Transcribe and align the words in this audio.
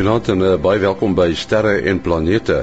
Goeienaand 0.00 0.28
en 0.32 0.40
uh, 0.40 0.50
baie 0.56 0.80
welkom 0.80 1.12
by 1.12 1.26
Sterre 1.36 1.74
en 1.90 1.98
Planete. 2.00 2.62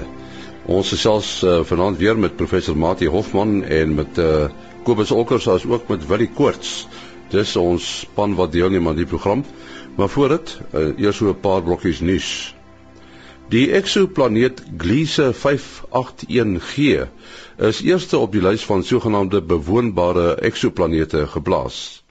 Ons 0.73 0.89
is 0.95 1.03
selfs 1.05 1.43
uh, 1.45 1.59
vanaand 1.69 1.99
weer 2.01 2.17
met 2.17 2.33
professor 2.33 2.73
Mati 2.73 3.05
Hofman 3.13 3.59
en 3.61 3.93
met 3.93 4.17
uh, 4.17 4.47
Kobus 4.88 5.11
Olkers 5.13 5.45
as 5.53 5.67
ook 5.70 5.85
met 5.93 6.07
Willie 6.09 6.31
Koorts. 6.34 6.88
Dis 7.29 7.53
ons 7.61 7.91
span 8.07 8.34
wat 8.39 8.55
deelneem 8.55 8.89
aan 8.89 8.97
die 8.97 9.05
program. 9.05 9.45
Maar 9.99 10.09
voor 10.09 10.34
dit, 10.34 10.55
uh, 10.71 10.88
eers 10.97 11.21
so 11.21 11.29
'n 11.29 11.38
paar 11.45 11.61
blokkies 11.61 12.02
nuus. 12.02 12.55
Die 13.54 13.69
eksoplaneet 13.69 14.63
Gliese 14.77 15.29
581G 15.29 17.05
is 17.69 17.85
eerste 17.85 18.17
op 18.17 18.33
die 18.33 18.41
lys 18.41 18.65
van 18.65 18.81
sogenaamde 18.83 19.45
bewoonbare 19.45 20.35
eksoplanete 20.41 21.27
geplaas. 21.27 22.01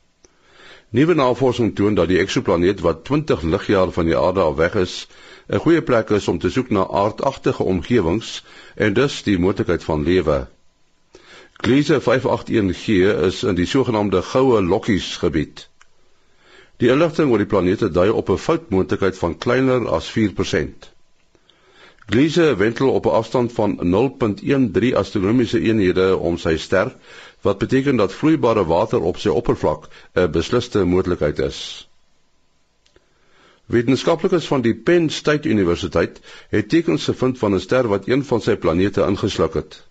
Nuwe 0.91 1.15
navorsing 1.15 1.75
toon 1.75 1.95
dat 1.95 2.09
die 2.09 2.19
eksoplaneet 2.19 2.81
wat 2.81 3.05
20 3.05 3.43
ligjaar 3.43 3.91
van 3.91 4.05
die 4.07 4.17
aarde 4.17 4.41
af 4.41 4.55
weg 4.55 4.75
is, 4.75 5.09
'n 5.49 5.59
goeie 5.59 5.83
plek 5.83 6.11
is 6.11 6.29
om 6.29 6.39
te 6.39 6.51
soek 6.51 6.71
na 6.71 6.87
aardagtige 6.87 7.63
omgewings 7.63 8.45
en 8.75 8.93
dus 8.93 9.23
die 9.23 9.39
moontlikheid 9.39 9.85
van 9.85 10.03
lewe. 10.03 10.47
Gliese 11.53 12.01
581G 12.01 12.87
is 13.27 13.43
in 13.43 13.55
die 13.55 13.67
sogenaamde 13.67 14.23
goue 14.23 14.63
lokkies 14.63 15.17
gebied. 15.17 15.69
Die 16.77 16.91
inligting 16.93 17.31
oor 17.31 17.39
die 17.43 17.47
planeet 17.47 17.83
dui 17.95 18.09
op 18.11 18.31
'n 18.31 18.39
foutmoontlikheid 18.39 19.19
van 19.19 19.39
kleiner 19.39 19.89
as 19.89 20.11
4%. 20.11 20.91
Gliese 22.07 22.57
wentel 22.57 22.91
op 22.91 23.07
'n 23.07 23.17
afstand 23.21 23.53
van 23.53 23.79
0.13 23.83 24.95
astronomiese 24.95 25.61
eenhede 25.61 26.17
om 26.17 26.37
sy 26.39 26.57
ster 26.57 26.95
wat 27.47 27.59
beteken 27.63 27.97
dat 27.97 28.13
vloeibare 28.13 28.65
water 28.67 29.01
op 29.01 29.19
sy 29.23 29.29
oppervlak 29.29 29.89
'n 30.15 30.31
besliste 30.31 30.85
moontlikheid 30.85 31.39
is. 31.39 31.89
Wetenskaplikes 33.67 34.47
van 34.47 34.63
die 34.63 34.75
Penn 34.75 35.11
State 35.11 35.49
Universiteit 35.49 36.21
het 36.51 36.69
tekens 36.69 37.05
gevind 37.05 37.39
van 37.39 37.55
'n 37.55 37.61
ster 37.61 37.89
wat 37.89 38.09
een 38.09 38.25
van 38.25 38.41
sy 38.41 38.57
planete 38.57 39.03
ingesluk 39.03 39.55
het. 39.55 39.85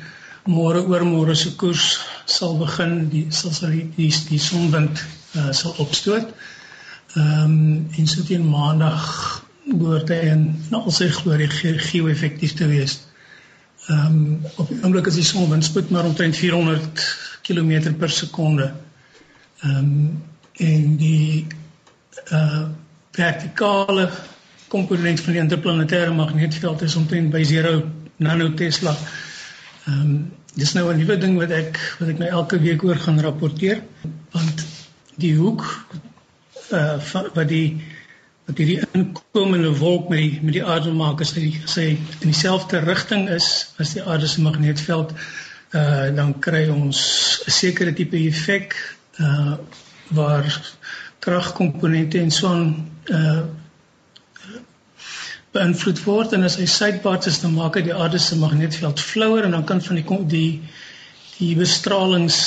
môre 0.44 0.84
oor 0.88 1.04
môre 1.04 1.34
se 1.36 1.56
koers 1.56 2.00
sal 2.24 2.58
begin 2.58 3.08
die 3.08 3.26
sal 3.30 3.52
sal 3.52 3.70
die 3.70 3.88
die, 3.96 4.12
die 4.28 4.38
sonwind 4.38 5.04
uh, 5.36 5.52
sal 5.52 5.74
opstoot. 5.78 6.32
Ehm 7.16 7.44
um, 7.44 7.88
en 7.98 8.06
so 8.06 8.22
teen 8.22 8.48
maandag 8.48 9.42
behoort 9.64 10.08
hy 10.08 10.20
in 10.32 10.44
al 10.72 10.90
sy 10.94 11.08
glorie 11.12 11.48
geo-effektief 11.50 12.54
te 12.56 12.68
wees. 12.70 13.00
Ehm 13.88 14.06
um, 14.06 14.40
op 14.56 14.68
die 14.68 14.82
oomblik 14.84 15.06
is 15.08 15.16
die 15.16 15.24
sonwindspoed 15.24 15.90
maar 15.90 16.04
omtrent 16.04 16.36
400 16.36 17.04
km 17.42 17.94
per 17.96 18.10
sekonde. 18.10 18.72
Ehm 19.60 19.76
um, 19.76 20.22
en 20.58 20.96
die 20.96 21.46
uh 22.32 22.66
vertikale 23.18 24.10
komponent 24.68 25.20
van 25.20 25.32
die 25.32 25.40
interplanetêre 25.42 26.12
magnetveld 26.14 26.82
is 26.82 26.94
omtrent 26.94 27.30
by 27.30 27.42
0 27.48 27.84
nanotesla. 28.16 28.96
Ehm 29.86 30.00
um, 30.00 30.18
dis 30.54 30.72
nou 30.74 30.92
'n 30.92 30.98
nuwe 30.98 31.16
ding 31.18 31.38
wat 31.38 31.50
ek 31.50 31.78
wat 31.98 32.08
ek 32.08 32.18
nou 32.18 32.28
elke 32.28 32.58
week 32.60 32.84
oor 32.84 32.96
gaan 32.96 33.20
rapporteer 33.20 33.82
want 34.32 34.64
die 35.16 35.34
hoek 35.36 35.64
uh 36.72 36.98
wat 37.34 37.48
die 37.48 37.80
dat 38.48 38.56
hierdie 38.56 38.80
inkomende 38.96 39.74
wolk 39.76 40.08
met 40.08 40.18
die 40.18 40.38
met 40.42 40.54
die 40.56 40.64
aarde 40.64 40.92
maak 40.96 41.20
as 41.20 41.34
hy 41.36 41.50
sê 41.68 41.84
in 41.98 42.30
dieselfde 42.30 42.80
rigting 42.86 43.26
is 43.34 43.48
as 43.82 43.92
die 43.96 44.04
aarde 44.04 44.30
se 44.30 44.40
magnetveld 44.44 45.12
uh 45.76 46.08
dan 46.16 46.32
kry 46.40 46.64
ons 46.72 47.00
'n 47.44 47.52
sekere 47.52 47.92
tipe 47.92 48.16
effek 48.16 48.76
uh 49.20 49.58
waar 50.16 50.48
kragkomponente 51.20 52.22
en 52.24 52.32
so 52.32 52.54
uh 52.54 53.42
beïnvloed 55.52 56.00
word 56.04 56.32
en 56.32 56.48
as 56.48 56.56
hy 56.56 56.64
suidwaarts 56.64 57.28
is 57.28 57.40
dan 57.44 57.52
maak 57.52 57.76
dit 57.76 57.90
die 57.90 57.98
aarde 58.04 58.18
se 58.18 58.36
magnetveld 58.36 59.00
flouer 59.00 59.44
en 59.44 59.58
dan 59.58 59.64
kan 59.64 59.84
van 59.84 60.00
die 60.00 60.24
die 60.36 60.52
die 61.36 61.54
bestralings 61.56 62.40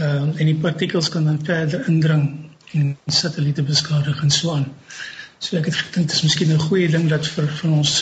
uh 0.00 0.32
en 0.32 0.46
die 0.48 0.60
partikels 0.64 1.12
kan 1.12 1.28
dan 1.28 1.44
verder 1.44 1.88
indring 1.92 2.24
en 2.72 2.96
satelliete 3.06 3.62
beskadig 3.62 4.22
en 4.22 4.30
so 4.30 4.54
aan. 4.56 4.72
So 5.42 5.58
ek 5.58 5.66
het 5.70 5.74
gedink 5.74 6.06
dit 6.06 6.16
is 6.16 6.22
miskien 6.22 6.52
'n 6.54 6.66
goeie 6.68 6.88
ding 6.90 7.08
dat 7.10 7.26
vir 7.26 7.48
van 7.60 7.72
ons 7.82 7.92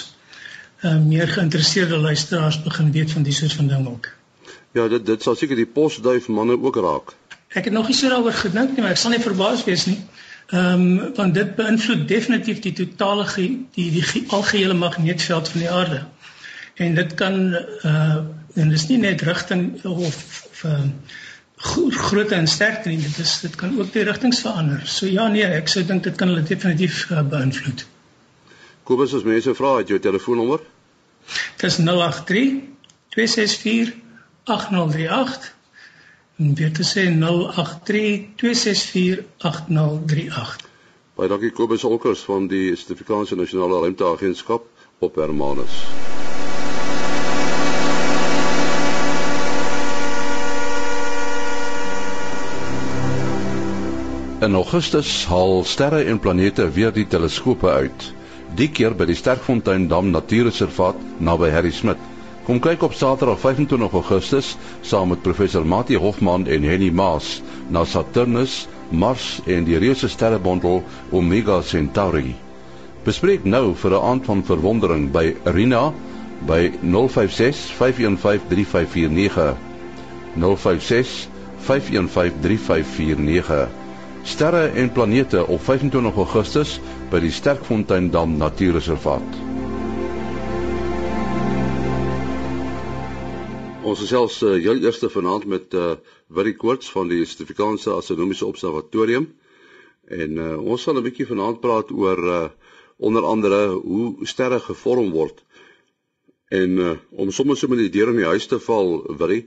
uh, 0.84 0.96
meer 1.00 1.28
geïnteresseerde 1.28 1.96
luisteraars 1.96 2.62
begin 2.62 2.92
weet 2.92 3.10
van 3.10 3.22
die 3.22 3.32
soort 3.32 3.52
van 3.52 3.68
ding 3.68 3.86
ook. 3.88 4.08
Ja, 4.76 4.88
dit 4.88 5.06
dit 5.06 5.22
sal 5.22 5.34
seker 5.34 5.56
die 5.56 5.66
posduif 5.66 6.28
manne 6.28 6.58
ook 6.60 6.76
raak. 6.76 7.14
Ek 7.48 7.64
het 7.64 7.72
nog 7.72 7.88
nie 7.88 7.96
so 7.96 8.08
daaroor 8.08 8.36
gedink 8.42 8.76
nie, 8.76 8.84
maar 8.84 8.92
ek 8.94 9.00
sal 9.00 9.10
nie 9.10 9.22
verbaas 9.24 9.64
wees 9.64 9.86
nie. 9.86 9.98
Ehm 10.50 10.84
um, 10.84 11.14
want 11.16 11.34
dit 11.34 11.56
beïnvloed 11.56 12.04
definitief 12.08 12.60
die 12.60 12.72
totale 12.72 13.26
die 13.34 13.66
die, 13.74 13.88
die 14.12 14.24
algehele 14.28 14.74
magneetveld 14.74 15.48
van 15.48 15.60
die 15.60 15.70
aarde. 15.70 16.04
En 16.74 16.94
dit 16.94 17.14
kan 17.14 17.40
uh 17.84 18.20
en 18.54 18.68
dis 18.68 18.86
nie 18.88 18.98
net 18.98 19.22
rigting 19.22 19.84
of 19.84 19.96
of 19.96 20.62
uh, 20.66 20.80
grootte 21.60 22.34
en 22.34 22.48
sterkte 22.48 22.88
nie. 22.88 22.98
Dit 22.98 23.18
is 23.18 23.40
dit 23.40 23.54
kan 23.54 23.78
ook 23.78 23.92
die 23.92 24.02
rigtings 24.02 24.40
verander. 24.40 24.82
So 24.84 25.06
ja 25.06 25.28
nee, 25.28 25.44
ek 25.44 25.68
sou 25.68 25.84
dink 25.84 26.04
dit 26.04 26.16
kan 26.16 26.32
hulle 26.32 26.42
definitief 26.42 27.04
uh, 27.10 27.22
beïnvloed. 27.22 27.86
Kobus, 28.88 29.14
as 29.14 29.26
mense 29.26 29.54
vra, 29.54 29.76
het 29.78 29.88
jy 29.88 30.00
'n 30.00 30.06
telefoonnommer? 30.08 30.60
Dit 31.56 31.68
is 31.70 31.76
083 31.76 32.64
264 33.14 33.94
8038. 34.44 35.54
En 36.38 36.54
weer 36.54 36.72
te 36.72 36.82
sê 36.82 37.04
083 37.12 38.34
264 38.36 39.24
8038. 39.38 40.56
Baie 41.14 41.28
dankie 41.28 41.52
Kobus 41.52 41.84
Olkers 41.84 42.24
van 42.24 42.46
die 42.48 42.76
Suid-Afrikaanse 42.76 43.36
Nasionale 43.36 43.80
Ruimteagentskap 43.84 44.64
op 44.98 45.14
Hermanus. 45.20 45.84
In 54.40 54.54
Augustus 54.54 55.26
haal 55.28 55.64
sterre 55.68 55.98
en 56.08 56.18
planete 56.18 56.64
weer 56.72 56.94
die 56.96 57.04
teleskope 57.04 57.68
uit. 57.68 58.04
Die 58.56 58.70
keer 58.72 58.94
by 58.96 59.04
die 59.10 59.16
Sterkfontein 59.18 59.82
Dam 59.90 60.06
Natuurreservaat 60.14 61.02
naby 61.20 61.50
Harry 61.52 61.72
Smit. 61.76 62.00
Kom 62.46 62.56
kyk 62.64 62.86
op 62.86 62.94
Saterdag 62.96 63.42
25 63.42 63.92
Augustus 64.00 64.54
saam 64.80 65.12
met 65.12 65.20
professor 65.26 65.66
Mati 65.68 65.98
Hofman 66.00 66.46
en 66.48 66.64
Henny 66.64 66.88
Maas 66.88 67.28
na 67.68 67.82
Saturnus, 67.84 68.62
Mars 68.88 69.26
en 69.44 69.68
die 69.68 69.76
reuse 69.76 70.08
sterrebondel 70.08 70.80
Omega 71.12 71.60
Centauri. 71.60 72.32
Bespreek 73.04 73.44
nou 73.44 73.74
vir 73.82 73.92
'n 73.98 74.04
aand 74.12 74.24
van 74.24 74.40
verwondering 74.52 75.10
by 75.12 75.34
Arena 75.44 75.92
by 76.48 76.72
056 76.80 77.76
515 77.76 78.48
3549. 78.48 79.52
056 80.32 81.28
515 81.68 82.40
3549 82.40 83.79
sterre 84.22 84.66
en 84.68 84.92
planete 84.92 85.46
op 85.46 85.62
25 85.64 86.16
Augustus 86.16 86.78
by 87.10 87.20
die 87.22 87.32
Sterkfontein 87.32 88.10
Dam 88.10 88.36
Natuurreservaat. 88.36 89.38
Ons 93.82 94.02
is 94.04 94.10
selfs 94.12 94.42
uh, 94.44 94.54
heel 94.60 94.82
eerste 94.84 95.08
vanaand 95.10 95.46
met 95.48 95.74
uh, 95.74 95.94
Willie 96.28 96.54
Koorts 96.54 96.90
van 96.92 97.08
die 97.08 97.24
Suid-Afrikaanse 97.24 97.94
Astronomiese 97.96 98.46
Observatorium 98.46 99.30
en 100.10 100.36
uh, 100.36 100.56
ons 100.60 100.82
sal 100.82 100.98
'n 101.00 101.06
bietjie 101.06 101.26
vanaand 101.26 101.60
praat 101.64 101.90
oor 101.90 102.20
uh, 102.28 102.44
onder 102.98 103.24
andere 103.24 103.60
hoe 103.80 104.26
sterre 104.28 104.60
gevorm 104.60 105.10
word. 105.10 105.40
En 106.48 106.78
uh, 106.78 106.96
om 107.10 107.30
sommer 107.30 107.56
so 107.56 107.68
met 107.68 107.78
die 107.78 107.94
deur 107.98 108.12
in 108.12 108.20
die 108.20 108.30
huis 108.30 108.46
te 108.46 108.60
val, 108.60 109.00
Willie, 109.16 109.46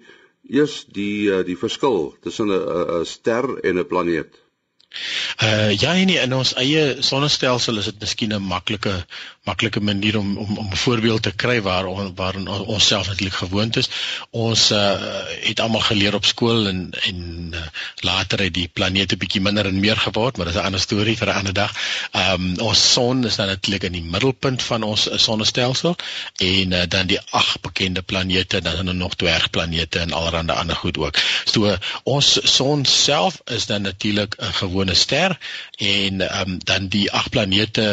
eers 0.50 0.86
die 0.90 1.30
uh, 1.30 1.44
die 1.46 1.58
verskil 1.58 2.16
tussen 2.22 2.50
'n 2.50 3.06
ster 3.06 3.48
en 3.64 3.80
'n 3.80 3.88
planeet. 3.88 4.43
Uh 5.44 5.72
ja, 5.78 5.94
nee, 5.94 6.20
in 6.22 6.34
ons 6.34 6.54
eie 6.62 6.98
sonnestelsel 7.02 7.80
is 7.82 7.86
dit 7.90 8.00
miskien 8.00 8.34
'n 8.34 8.42
maklike 8.46 9.06
maklike 9.44 9.82
manier 9.82 10.18
om 10.18 10.38
om 10.38 10.58
om 10.58 10.68
'n 10.72 10.76
voorbeeld 10.76 11.22
te 11.22 11.32
kry 11.32 11.62
waar 11.62 11.86
on, 11.86 12.16
waar 12.16 12.36
ons 12.62 12.88
self 12.88 13.08
natuurlik 13.08 13.34
gewoond 13.34 13.76
is. 13.78 13.90
Ons 14.30 14.72
uh 14.72 15.22
het 15.42 15.60
almal 15.60 15.82
geleer 15.82 16.14
op 16.14 16.26
skool 16.26 16.68
en 16.68 16.92
en 16.92 17.50
uh, 17.54 17.60
later 17.96 18.40
het 18.40 18.54
die 18.54 18.70
planete 18.74 19.18
bietjie 19.18 19.42
minder 19.42 19.66
en 19.66 19.80
meer 19.80 19.98
geword, 19.98 20.38
maar 20.38 20.46
dis 20.46 20.56
'n 20.56 20.66
ander 20.70 20.80
storie 20.80 21.18
vir 21.18 21.28
'n 21.28 21.38
ander 21.38 21.54
dag. 21.54 21.74
Um 22.12 22.60
ons 22.60 22.92
son 22.92 23.26
is 23.26 23.36
dan 23.36 23.48
natuurlik 23.48 23.84
in 23.84 23.92
die 23.92 24.04
middelpunt 24.04 24.64
van 24.64 24.84
ons 24.84 25.10
sonnestelsel 25.16 25.96
en 26.38 26.72
uh, 26.72 26.82
dan 26.88 27.08
die 27.08 27.20
ag 27.30 27.60
bekende 27.62 28.02
planete, 28.02 28.62
dan 28.62 28.74
is 28.74 28.80
er 28.80 28.96
nog 28.96 29.16
dwergplanete 29.16 30.00
en 30.00 30.12
allerlei 30.12 30.58
ander 30.58 30.76
goed 30.76 30.98
ook. 30.98 31.18
So 31.44 31.66
uh, 31.66 31.78
ons 32.04 32.40
son 32.56 32.86
self 32.86 33.42
is 33.46 33.66
dan 33.66 33.82
natuurlik 33.82 34.36
'n 34.40 34.54
gewone 34.54 34.83
ster 34.92 35.38
en 35.78 36.22
um 36.42 36.58
dan 36.68 36.90
die 36.92 37.08
ag 37.12 37.30
planete 37.30 37.86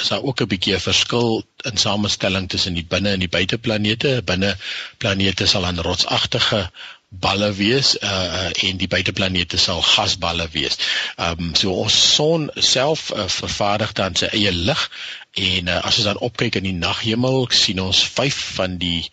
is 0.00 0.08
daar 0.08 0.24
ook 0.24 0.40
'n 0.40 0.48
bietjie 0.48 0.74
'n 0.74 0.80
verskil 0.80 1.44
in 1.64 1.76
samestelling 1.76 2.48
tussen 2.48 2.74
die 2.74 2.86
binne 2.88 3.10
en 3.10 3.20
die 3.20 3.28
buiteplanete. 3.28 4.22
Binne 4.24 4.56
planete 4.98 5.46
sal 5.46 5.62
dan 5.62 5.78
rotsagtige 5.78 6.70
balle 7.08 7.52
wees 7.52 7.96
uh, 8.02 8.50
en 8.64 8.76
die 8.76 8.88
buiteplanete 8.88 9.56
sal 9.56 9.80
gasballe 9.82 10.48
wees. 10.52 10.76
Um 11.16 11.54
so 11.54 11.72
ons 11.72 11.96
son 12.14 12.50
self 12.56 13.10
uh, 13.12 13.28
vervaardig 13.28 13.92
dan 13.92 14.14
sy 14.14 14.28
eie 14.32 14.52
lig 14.52 14.90
en 15.32 15.68
uh, 15.68 15.80
as 15.88 15.96
ons 15.96 16.08
dan 16.10 16.20
opkyk 16.28 16.60
in 16.60 16.68
die 16.68 16.76
naghemel 16.76 17.48
sien 17.50 17.80
ons 17.80 18.04
vyf 18.18 18.40
van 18.58 18.76
die 18.78 19.08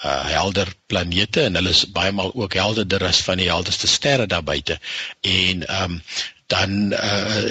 uh 0.00 0.24
helder 0.32 0.70
planete 0.88 1.42
en 1.44 1.58
hulle 1.58 1.74
is 1.74 1.82
baie 1.92 2.12
maal 2.16 2.30
ook 2.32 2.54
helderder 2.56 3.02
as 3.04 3.20
van 3.26 3.36
die 3.42 3.50
helderste 3.50 3.90
sterre 3.90 4.26
daar 4.26 4.46
buite. 4.46 4.78
En 5.20 5.66
um 5.82 5.98
dan 6.52 6.78
uh 6.92 7.50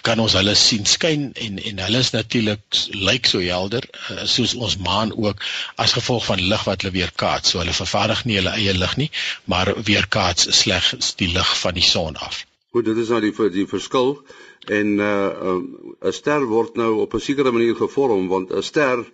kan 0.00 0.20
ons 0.22 0.32
hulle 0.32 0.54
sien 0.56 0.86
skyn 0.88 1.26
en 1.44 1.58
en 1.70 1.80
hulle 1.84 2.00
is 2.04 2.10
natuurlik 2.14 2.78
lyk 3.08 3.28
so 3.28 3.42
helder 3.44 3.84
uh, 3.84 4.22
soos 4.24 4.54
ons 4.56 4.78
maan 4.84 5.12
ook 5.12 5.42
as 5.84 5.92
gevolg 5.98 6.24
van 6.24 6.40
lig 6.52 6.64
wat 6.64 6.82
hulle 6.82 6.94
weerkaats. 6.94 7.52
So 7.52 7.60
hulle 7.60 7.76
vervaardig 7.76 8.24
nie 8.24 8.38
hulle 8.40 8.54
eie 8.56 8.72
lig 8.76 8.94
nie, 9.02 9.10
maar 9.44 9.74
weerkaats 9.90 10.48
slegs 10.60 11.12
die 11.20 11.28
lig 11.34 11.50
van 11.60 11.76
die 11.76 11.84
son 11.84 12.16
af. 12.16 12.44
Goed, 12.72 12.88
dit 12.88 12.96
is 13.04 13.12
nou 13.12 13.20
die 13.24 13.34
die 13.52 13.68
verskil 13.68 14.16
en 14.70 14.98
uh 14.98 15.56
'n 16.08 16.12
ster 16.12 16.44
word 16.46 16.76
nou 16.76 17.00
op 17.04 17.14
'n 17.14 17.20
sekere 17.20 17.52
manier 17.52 17.76
gevorm 17.76 18.28
want 18.28 18.52
'n 18.52 18.62
ster 18.62 19.04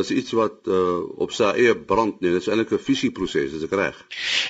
is 0.00 0.10
iets 0.10 0.32
wat 0.38 0.68
uh, 0.70 1.00
op 1.18 1.32
sy 1.34 1.50
eie 1.58 1.74
brand 1.74 2.20
nie. 2.20 2.30
Dit 2.30 2.44
is 2.44 2.48
eintlik 2.48 2.72
'n 2.72 2.84
fusieproses, 2.84 3.52
is 3.58 3.64
ek 3.66 3.74
reg? 3.74 3.96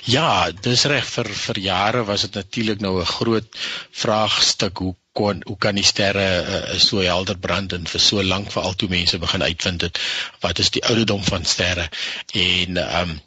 Ja, 0.05 0.51
dis 0.51 0.85
reg 0.85 1.05
vir 1.05 1.29
vir 1.45 1.59
jare 1.59 2.03
was 2.05 2.21
dit 2.27 2.33
natuurlik 2.33 2.79
nou 2.79 2.99
'n 2.99 3.13
groot 3.17 3.49
vraagstuk 4.03 4.77
hoe 4.77 4.95
kon 5.13 5.41
hoe 5.45 5.57
kan 5.57 5.75
die 5.75 5.83
sterre 5.83 6.27
uh, 6.41 6.77
so 6.79 7.01
helder 7.03 7.37
brand 7.37 7.73
en 7.73 7.87
vir 7.87 7.99
so 7.99 8.23
lank 8.23 8.51
vir 8.51 8.63
al 8.63 8.75
toe 8.75 8.89
mense 8.89 9.19
begin 9.19 9.43
uitvind 9.43 9.81
het 9.81 9.99
wat 10.39 10.59
is 10.59 10.69
die 10.69 10.85
ouderdom 10.85 11.23
van 11.23 11.45
sterre 11.45 11.89
en 12.33 12.77
ehm 12.77 13.09
um, 13.09 13.19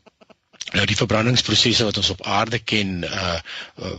Nou 0.75 0.85
die 0.91 0.97
verbrandingsprosesse 0.99 1.85
wat 1.87 1.99
ons 2.01 2.11
op 2.11 2.23
aarde 2.27 2.59
ken 2.59 3.05
uh, 3.07 3.39
uh 3.79 3.93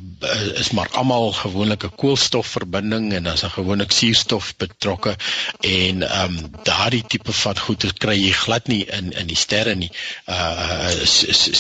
is 0.60 0.72
maar 0.76 0.90
almal 1.00 1.32
gewoonlik 1.32 1.84
'n 1.88 1.96
koolstofverbinding 1.96 3.14
en 3.14 3.24
dan 3.24 3.34
is 3.34 3.44
daar 3.46 3.54
gewoonlik 3.54 3.92
suurstof 3.92 4.56
betrokke 4.58 5.16
en 5.60 6.04
um 6.22 6.36
daardie 6.64 7.04
tipe 7.08 7.34
van 7.34 7.60
goede 7.60 7.94
kry 7.94 8.16
jy 8.20 8.32
glad 8.32 8.68
nie 8.68 8.84
in 8.98 9.12
in 9.12 9.28
die 9.28 9.40
sterre 9.40 9.76
nie. 9.76 9.92
Uh 10.28 10.90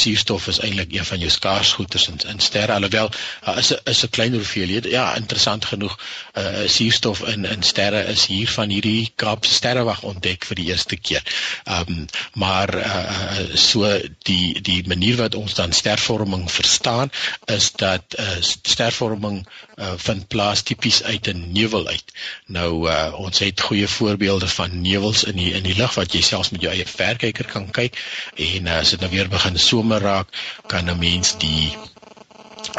suurstof 0.01 0.47
is 0.47 0.59
eintlik 0.59 0.91
een 0.93 1.05
van 1.05 1.19
jou 1.19 1.31
skaars 1.31 1.71
goederes 1.73 2.07
in, 2.07 2.19
in 2.27 2.39
sterre 2.39 2.73
alhoewel 2.73 3.11
uh, 3.47 3.57
is 3.57 3.71
'n 3.71 3.79
is 3.83 4.03
'n 4.03 4.09
kleiner 4.09 4.37
hoeveelheid. 4.37 4.85
Ja, 4.91 5.15
interessant 5.15 5.65
genoeg 5.65 5.99
uh 6.37 6.67
suurstof 6.67 7.21
in 7.21 7.45
in 7.45 7.63
sterre 7.63 8.03
is 8.03 8.25
hier 8.25 8.49
van 8.49 8.69
hierdie 8.69 9.11
Kaapse 9.15 9.53
sterrewag 9.53 10.03
ontdek 10.03 10.45
vir 10.45 10.55
die 10.55 10.67
eerste 10.67 10.95
keer. 10.97 11.23
Um 11.63 12.05
maar 12.33 12.75
uh 12.75 13.55
so 13.55 13.99
die 14.23 14.61
die 14.61 14.83
manier 14.87 15.04
manier 15.05 15.21
wat 15.21 15.35
ons 15.35 15.53
dan 15.53 15.71
stervorming 15.71 16.51
verstaan 16.51 17.11
is 17.45 17.71
dat 17.71 18.15
uh, 18.19 18.25
stervorming 18.41 19.45
uh, 19.75 19.93
vind 19.97 20.27
plaas 20.27 20.61
tipies 20.65 21.03
uit 21.03 21.27
'n 21.27 21.51
nevel 21.53 21.87
uit. 21.87 22.03
Nou 22.45 22.89
uh, 22.89 23.13
ons 23.17 23.39
het 23.39 23.61
goeie 23.61 23.87
voorbeelde 23.87 24.47
van 24.47 24.81
nevels 24.81 25.23
in 25.23 25.35
die 25.35 25.53
in 25.53 25.63
die 25.63 25.75
lug 25.77 25.93
wat 25.93 26.13
jy 26.13 26.21
selfs 26.21 26.49
met 26.49 26.61
jou 26.61 26.73
eie 26.73 26.85
verkyker 26.85 27.45
kan 27.45 27.69
kyk 27.71 28.01
en 28.35 28.65
uh, 28.65 28.79
as 28.79 28.89
dit 28.89 28.99
nou 28.99 29.11
weer 29.11 29.29
begin 29.29 29.59
somer 29.59 30.01
raak, 30.01 30.27
kan 30.67 30.89
'n 30.89 30.97
mens 30.97 31.37
die 31.37 31.77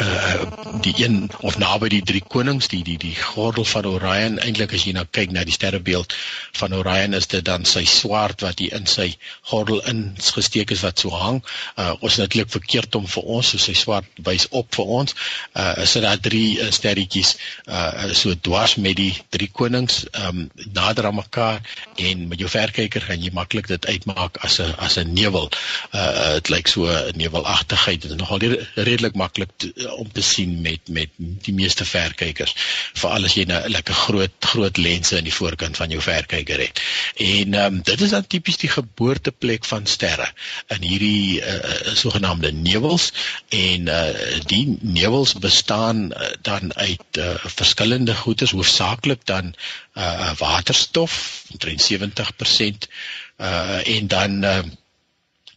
uh 0.00 0.80
die 0.80 0.92
een 0.96 1.30
of 1.40 1.56
naby 1.58 1.88
die 1.88 2.02
drie 2.04 2.22
konings 2.28 2.68
die 2.68 2.82
die 2.84 2.98
die 3.00 3.14
gordel 3.16 3.64
van 3.64 3.86
Orion 3.88 4.38
eintlik 4.44 4.74
as 4.76 4.84
jy 4.84 4.92
nou 4.92 5.06
kyk 5.18 5.32
na 5.32 5.44
die 5.46 5.54
sterrebeeld 5.54 6.12
van 6.58 6.74
Orion 6.76 7.16
is 7.16 7.28
dit 7.32 7.44
dan 7.44 7.64
sy 7.64 7.84
swaard 7.88 8.44
wat 8.44 8.60
hier 8.60 8.74
in 8.76 8.86
sy 8.90 9.06
gordel 9.48 9.80
ingesteek 9.88 10.70
is 10.74 10.82
wat 10.84 11.00
so 11.00 11.16
hang. 11.16 11.40
Uh 11.80 11.94
ons 12.04 12.18
natuurlik 12.20 12.52
verkeerd 12.52 12.98
om 13.00 13.06
vir 13.08 13.30
ons 13.38 13.52
so 13.54 13.62
sy 13.62 13.72
swaard 13.78 14.20
wys 14.28 14.48
op 14.50 14.68
vir 14.76 14.92
ons. 14.98 15.16
Uh 15.56 15.72
is 15.86 15.96
dit 15.96 16.04
daar 16.04 16.20
drie 16.20 16.60
uh, 16.60 16.68
sterretjies 16.70 17.36
uh 17.64 18.12
so 18.12 18.36
dwars 18.36 18.76
met 18.76 19.00
die 19.00 19.14
drie 19.32 19.48
konings 19.48 20.04
um 20.26 20.46
nader 20.76 21.08
aan 21.08 21.20
mekaar 21.22 21.62
en 21.96 22.28
met 22.28 22.44
jou 22.44 22.50
verkyker 22.52 23.08
gaan 23.08 23.24
jy 23.24 23.32
maklik 23.32 23.72
dit 23.72 23.86
uitmaak 23.86 24.36
as 24.44 24.60
'n 24.60 24.76
as 24.76 24.98
'n 25.00 25.14
nevel. 25.14 25.48
Uh 25.92 26.34
dit 26.36 26.52
lyk 26.52 26.68
so 26.68 26.84
'n 26.84 27.16
nevelagtigheid 27.16 28.02
dit 28.02 28.10
is 28.10 28.16
nogal 28.16 28.44
redelik 28.74 29.14
maklik 29.14 29.50
om 29.92 30.12
te 30.12 30.22
sien 30.22 30.60
met 30.60 30.88
met 30.88 31.10
die 31.18 31.54
meeste 31.54 31.84
verkykers 31.84 32.54
veral 32.94 33.24
as 33.28 33.34
jy 33.34 33.44
nou 33.48 33.60
'n 33.64 33.70
lekker 33.70 33.94
groot 33.94 34.32
groot 34.40 34.76
lense 34.76 35.16
in 35.16 35.24
die 35.24 35.34
voorkant 35.34 35.76
van 35.76 35.90
jou 35.90 36.00
verkyker 36.02 36.60
het. 36.60 36.82
En 37.16 37.54
ehm 37.54 37.74
um, 37.74 37.82
dit 37.82 38.00
is 38.00 38.10
dan 38.10 38.26
tipies 38.26 38.56
die 38.56 38.70
geboorteplek 38.70 39.64
van 39.64 39.86
sterre 39.86 40.28
in 40.76 40.82
hierdie 40.82 41.40
uh, 41.40 41.94
sogenaamde 41.94 42.52
nevels 42.52 43.12
en 43.48 43.86
uh, 43.88 44.40
die 44.46 44.78
nevels 44.80 45.32
bestaan 45.32 46.12
uh, 46.12 46.32
dan 46.42 46.74
uit 46.74 47.18
uh, 47.18 47.34
verskillende 47.44 48.14
goedes 48.14 48.50
hoofsaaklik 48.50 49.26
dan 49.26 49.54
uh, 49.94 50.32
waterstof 50.38 51.44
omtrent 51.50 51.92
70% 51.92 52.88
uh, 53.36 53.96
en 53.96 54.06
dan 54.06 54.44
uh, 54.44 54.58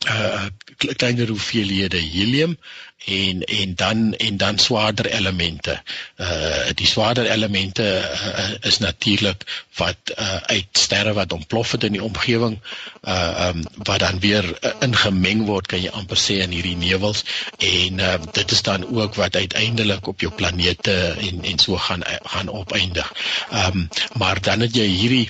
uh 0.08 0.46
kleiner 0.78 1.28
hoeveelhede 1.28 1.98
helium 1.98 2.58
en 3.06 3.44
en 3.44 3.76
dan 3.76 4.14
en 4.14 4.38
dan 4.38 4.58
swaarder 4.58 5.06
elemente. 5.06 5.82
Uh 6.18 6.72
die 6.74 6.88
swaarder 6.88 7.32
elemente 7.32 7.84
uh, 7.84 8.50
is 8.62 8.78
natuurlik 8.78 9.66
wat 9.76 9.98
uh 10.20 10.36
uit 10.36 10.68
sterre 10.72 11.14
wat 11.14 11.34
ontplof 11.34 11.72
het 11.72 11.84
in 11.84 11.92
die 11.92 12.04
omgewing 12.04 12.60
uh 13.04 13.50
um 13.50 13.64
wat 13.76 14.00
dan 14.00 14.20
weer 14.20 14.58
uh, 14.62 14.72
ingemeng 14.80 15.46
word 15.46 15.68
kan 15.68 15.82
jy 15.82 15.90
amper 15.90 16.18
sê 16.18 16.40
in 16.44 16.56
hierdie 16.56 16.78
nevels 16.78 17.24
en 17.58 18.00
uh 18.00 18.16
dit 18.32 18.52
is 18.52 18.62
dan 18.62 18.88
ook 18.88 19.16
wat 19.16 19.36
uiteindelik 19.36 20.08
op 20.08 20.20
jou 20.20 20.32
planete 20.32 20.96
en 21.20 21.44
en 21.44 21.60
so 21.60 21.78
gaan 21.78 22.04
gaan 22.24 22.50
opeindig. 22.50 23.14
Um 23.52 23.90
maar 24.14 24.42
dan 24.42 24.60
het 24.60 24.76
jy 24.76 24.88
hierdie 24.88 25.30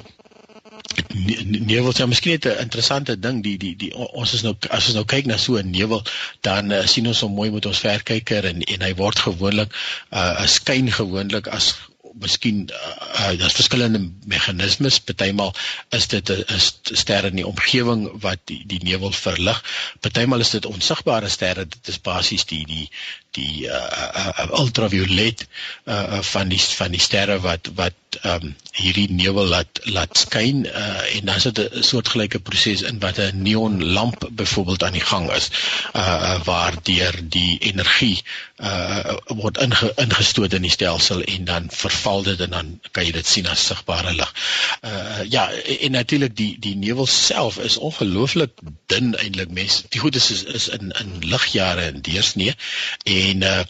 nevel 1.10 1.94
ja 1.98 2.06
miskien 2.06 2.32
net 2.38 2.46
'n 2.46 2.62
interessante 2.66 3.20
ding 3.20 3.44
die 3.44 3.58
die 3.58 3.76
die 3.76 3.94
ons 3.96 4.34
is 4.34 4.44
nou 4.44 4.56
as 4.70 4.88
ons 4.88 4.96
nou 5.00 5.06
kyk 5.06 5.26
na 5.26 5.38
so 5.38 5.58
'n 5.58 5.72
nevel 5.72 6.04
dan 6.42 6.72
uh, 6.72 6.86
sien 6.86 7.08
ons 7.08 7.22
hom 7.22 7.34
mooi 7.34 7.52
met 7.52 7.66
ons 7.66 7.86
verkyker 7.86 8.46
en 8.46 8.62
en 8.62 8.82
hy 8.82 8.94
word 8.96 9.20
gewoonlik 9.20 9.70
'n 9.70 10.18
uh, 10.18 10.48
skyn 10.48 10.92
gewoonlik 10.92 11.48
as 11.48 11.76
miskien 12.20 12.70
uh, 12.72 13.32
uh, 13.32 13.38
daar's 13.40 13.54
verskillende 13.54 14.02
meganismes. 14.26 15.00
Partymal 15.00 15.54
is 15.90 16.08
dit 16.08 16.30
'n 16.30 16.60
ster 17.02 17.26
in 17.26 17.36
die 17.36 17.48
omgewing 17.48 18.10
wat 18.22 18.40
die 18.46 18.64
die 18.66 18.80
nevel 18.84 19.12
verlig. 19.12 19.64
Partymal 20.00 20.40
is 20.40 20.50
dit 20.50 20.66
onsigbare 20.66 21.30
sterre. 21.30 21.68
Dit 21.68 21.88
is 21.88 22.02
basies 22.02 22.46
die 22.46 22.66
die 22.66 22.90
die 23.32 23.68
uh, 23.68 23.76
uh, 23.76 24.28
uh, 24.28 24.60
ultraviolet 24.60 25.48
uh, 25.86 25.94
uh, 25.94 26.22
van 26.22 26.50
die 26.50 26.62
van 26.62 26.92
die 26.92 27.02
sterre 27.02 27.40
wat 27.40 27.70
wat 27.76 28.09
um, 28.24 28.56
hierdie 28.74 29.08
nevel 29.12 29.50
laat 29.52 29.80
laat 29.84 30.18
skyn 30.18 30.66
uh, 30.66 31.16
en 31.16 31.26
dan 31.26 31.36
is 31.36 31.48
dit 31.50 31.60
'n 31.60 31.84
soortgelyke 31.84 32.40
proses 32.40 32.82
in 32.82 33.00
wat 33.00 33.20
'n 33.20 33.42
neonlamp 33.42 34.30
byvoorbeeld 34.32 34.84
aan 34.84 34.98
die 34.98 35.08
gang 35.12 35.32
is 35.32 35.50
uh, 35.94 36.02
uh, 36.02 36.44
waar 36.44 36.76
deur 36.84 37.16
die 37.24 37.58
energie 37.60 38.22
uh, 38.58 39.18
word 39.28 39.58
inge, 39.58 39.92
ingestoot 39.96 40.54
in 40.54 40.66
die 40.68 40.72
stelsel 40.72 41.22
en 41.24 41.46
dan 41.46 41.70
verval 41.72 42.24
dit 42.24 42.40
en 42.40 42.50
dan 42.50 42.72
kan 42.92 43.06
jy 43.06 43.12
dit 43.12 43.28
sien 43.28 43.48
as 43.48 43.66
sigbare 43.66 44.14
lig. 44.14 44.34
Uh, 44.82 45.24
ja 45.30 45.50
en 45.52 45.92
natuurlik 45.92 46.36
die 46.36 46.56
die 46.60 46.76
nevel 46.76 47.08
self 47.08 47.58
is 47.58 47.78
ongelooflik 47.78 48.52
dun 48.92 49.16
eintlik 49.16 49.52
mens. 49.52 49.84
Die 49.90 50.00
goed 50.00 50.16
is 50.16 50.32
is, 50.32 50.44
is 50.44 50.68
in 50.68 50.92
in 51.00 51.16
ligjare 51.20 51.88
in 51.94 52.02
deursnee 52.02 52.56
en 53.04 53.42
uh, 53.42 53.62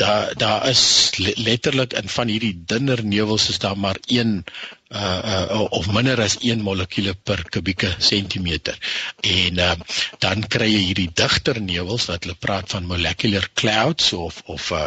daar 0.00 0.34
daar 0.36 0.68
is 0.68 1.12
letterlik 1.36 1.92
in 1.92 2.08
van 2.08 2.28
hierdie 2.28 2.54
dunner 2.66 3.04
nevels 3.04 3.48
is 3.48 3.58
daar 3.58 3.76
maar 3.88 3.98
een 4.06 4.44
uh, 4.88 5.46
uh 5.50 5.66
of 5.70 5.92
minder 5.92 6.20
as 6.20 6.38
1 6.40 6.62
molekuule 6.62 7.14
per 7.14 7.42
kubieke 7.50 7.90
sentimeter. 7.98 8.78
En 9.20 9.58
uh, 9.58 9.74
dan 10.22 10.44
kry 10.48 10.68
jy 10.70 10.82
hierdie 10.88 11.10
digter 11.14 11.60
nevels 11.60 12.08
wat 12.08 12.24
hulle 12.24 12.38
praat 12.38 12.70
van 12.72 12.88
molecular 12.88 13.48
clouds 13.54 14.12
of 14.12 14.40
of 14.46 14.70
uh, 14.72 14.86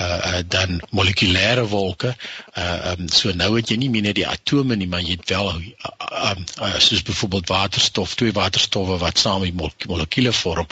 uh, 0.00 0.06
uh 0.06 0.40
dan 0.46 0.80
molekulêre 0.90 1.66
wolke. 1.70 2.14
Uh 2.56 2.94
um, 2.96 3.08
so 3.08 3.32
nou 3.32 3.52
het 3.56 3.70
jy 3.70 3.78
nie 3.80 3.90
meer 3.90 4.08
net 4.08 4.18
die 4.18 4.26
atome 4.26 4.76
nie, 4.76 4.88
maar 4.90 5.04
jy 5.04 5.18
het 5.18 5.30
wel 5.30 5.52
uh, 5.54 6.32
um, 6.32 6.44
uh, 6.60 6.74
soos 6.82 7.04
byvoorbeeld 7.06 7.48
waterstof, 7.48 8.14
twee 8.14 8.34
waterstowwe 8.34 8.98
wat 9.02 9.18
saam 9.18 9.46
die 9.46 9.54
molekuule 9.54 10.32
vorm. 10.32 10.66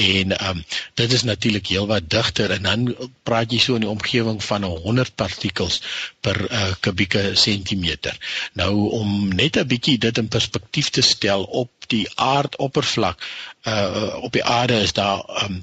En 0.00 0.36
um 0.48 0.64
dit 0.94 1.12
is 1.12 1.22
natuurlik 1.28 1.68
heelwat 1.68 2.08
digter 2.10 2.50
en 2.56 2.62
dan 2.62 3.10
praat 3.22 3.52
jy 3.52 3.60
so 3.60 3.76
in 3.76 3.84
die 3.84 3.90
omgewing 3.92 4.40
van 4.44 4.64
100 4.64 5.14
partikels 5.14 5.80
per 6.24 6.38
uh, 6.50 6.72
kubieke 6.80 7.30
sentimeter 7.38 8.13
meer. 8.18 8.50
Nou 8.52 8.90
om 8.90 9.28
net 9.34 9.56
'n 9.56 9.66
bietjie 9.66 9.98
dit 9.98 10.18
in 10.18 10.28
perspektief 10.28 10.90
te 10.90 11.02
stel 11.02 11.42
op 11.44 11.70
die 11.86 12.06
aardoppervlak 12.14 13.26
uh 13.62 14.14
op 14.20 14.32
die 14.32 14.44
aarde 14.44 14.80
is 14.80 14.92
daar 14.92 15.44
um 15.44 15.62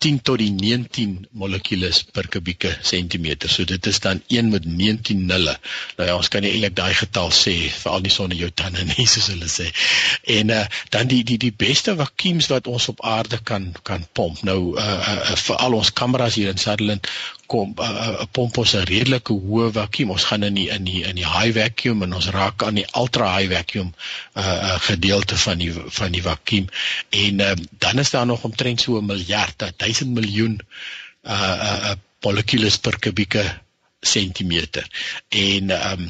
10 0.00 0.22
tot 0.24 0.40
die 0.40 0.48
19 0.48 1.26
molekules 1.36 1.98
per 2.16 2.28
kubieke 2.32 2.70
sentimeter. 2.80 3.50
So 3.52 3.68
dit 3.68 3.86
is 3.86 4.00
dan 4.00 4.22
1 4.32 4.48
met 4.48 4.64
19 4.64 5.26
nulle. 5.28 5.56
Nou 5.98 6.06
ja, 6.08 6.14
ons 6.16 6.30
kan 6.32 6.40
nie 6.40 6.54
eintlik 6.54 6.76
daai 6.78 6.94
getal 6.96 7.28
sê 7.36 7.54
veral 7.82 8.00
nie 8.06 8.12
sonder 8.14 8.40
jou 8.40 8.48
tande 8.56 8.86
nie 8.88 9.04
soos 9.12 9.28
hulle 9.34 9.50
sê. 9.52 9.68
En 10.38 10.54
uh 10.56 10.62
dan 10.94 11.10
die 11.10 11.20
die 11.28 11.36
die 11.38 11.52
beste 11.52 11.92
vakuums 11.98 12.48
wat 12.52 12.66
ons 12.70 12.88
op 12.92 13.04
aarde 13.04 13.42
kan 13.44 13.68
kan 13.84 14.06
pomp. 14.16 14.40
Nou 14.48 14.72
uh, 14.78 14.86
uh 14.86 15.36
vir 15.36 15.60
al 15.66 15.76
ons 15.76 15.92
kameras 15.92 16.40
hier 16.40 16.48
in 16.54 16.62
Sutherland 16.62 17.06
kom 17.50 17.74
'n 17.76 17.82
uh, 17.82 18.08
uh, 18.22 18.26
pomp 18.30 18.56
ons 18.62 18.74
'n 18.78 18.86
redelike 18.88 19.36
hoë 19.36 19.68
vakuum. 19.76 20.14
Ons 20.16 20.24
gaan 20.30 20.48
in 20.48 20.54
die 20.54 20.68
in 20.70 20.84
die 20.88 21.02
in 21.04 21.16
die 21.20 21.26
high 21.26 21.52
vacuum 21.56 22.02
en 22.06 22.14
ons 22.14 22.30
raak 22.30 22.62
aan 22.62 22.80
die 22.80 22.86
ultra 22.96 23.36
high 23.36 23.52
vacuum 23.52 23.92
uh, 23.92 24.44
uh 24.44 24.76
gedeelte 24.88 25.36
van 25.36 25.58
die 25.58 25.72
van 25.72 26.12
die 26.12 26.22
vakuum. 26.22 26.68
En 27.10 27.40
uh, 27.40 27.52
dan 27.84 27.98
is 27.98 28.10
daar 28.10 28.26
nog 28.26 28.44
omtrent 28.44 28.80
so 28.80 28.98
'n 29.00 29.06
miljard, 29.06 29.58
1000 29.76 29.89
miljoen 30.14 30.58
uh 31.24 31.56
uh 31.90 31.96
molekules 32.24 32.76
per 32.84 32.98
kubieke 33.00 33.42
sentimeter. 34.00 34.84
En 35.28 35.70
um 35.72 36.02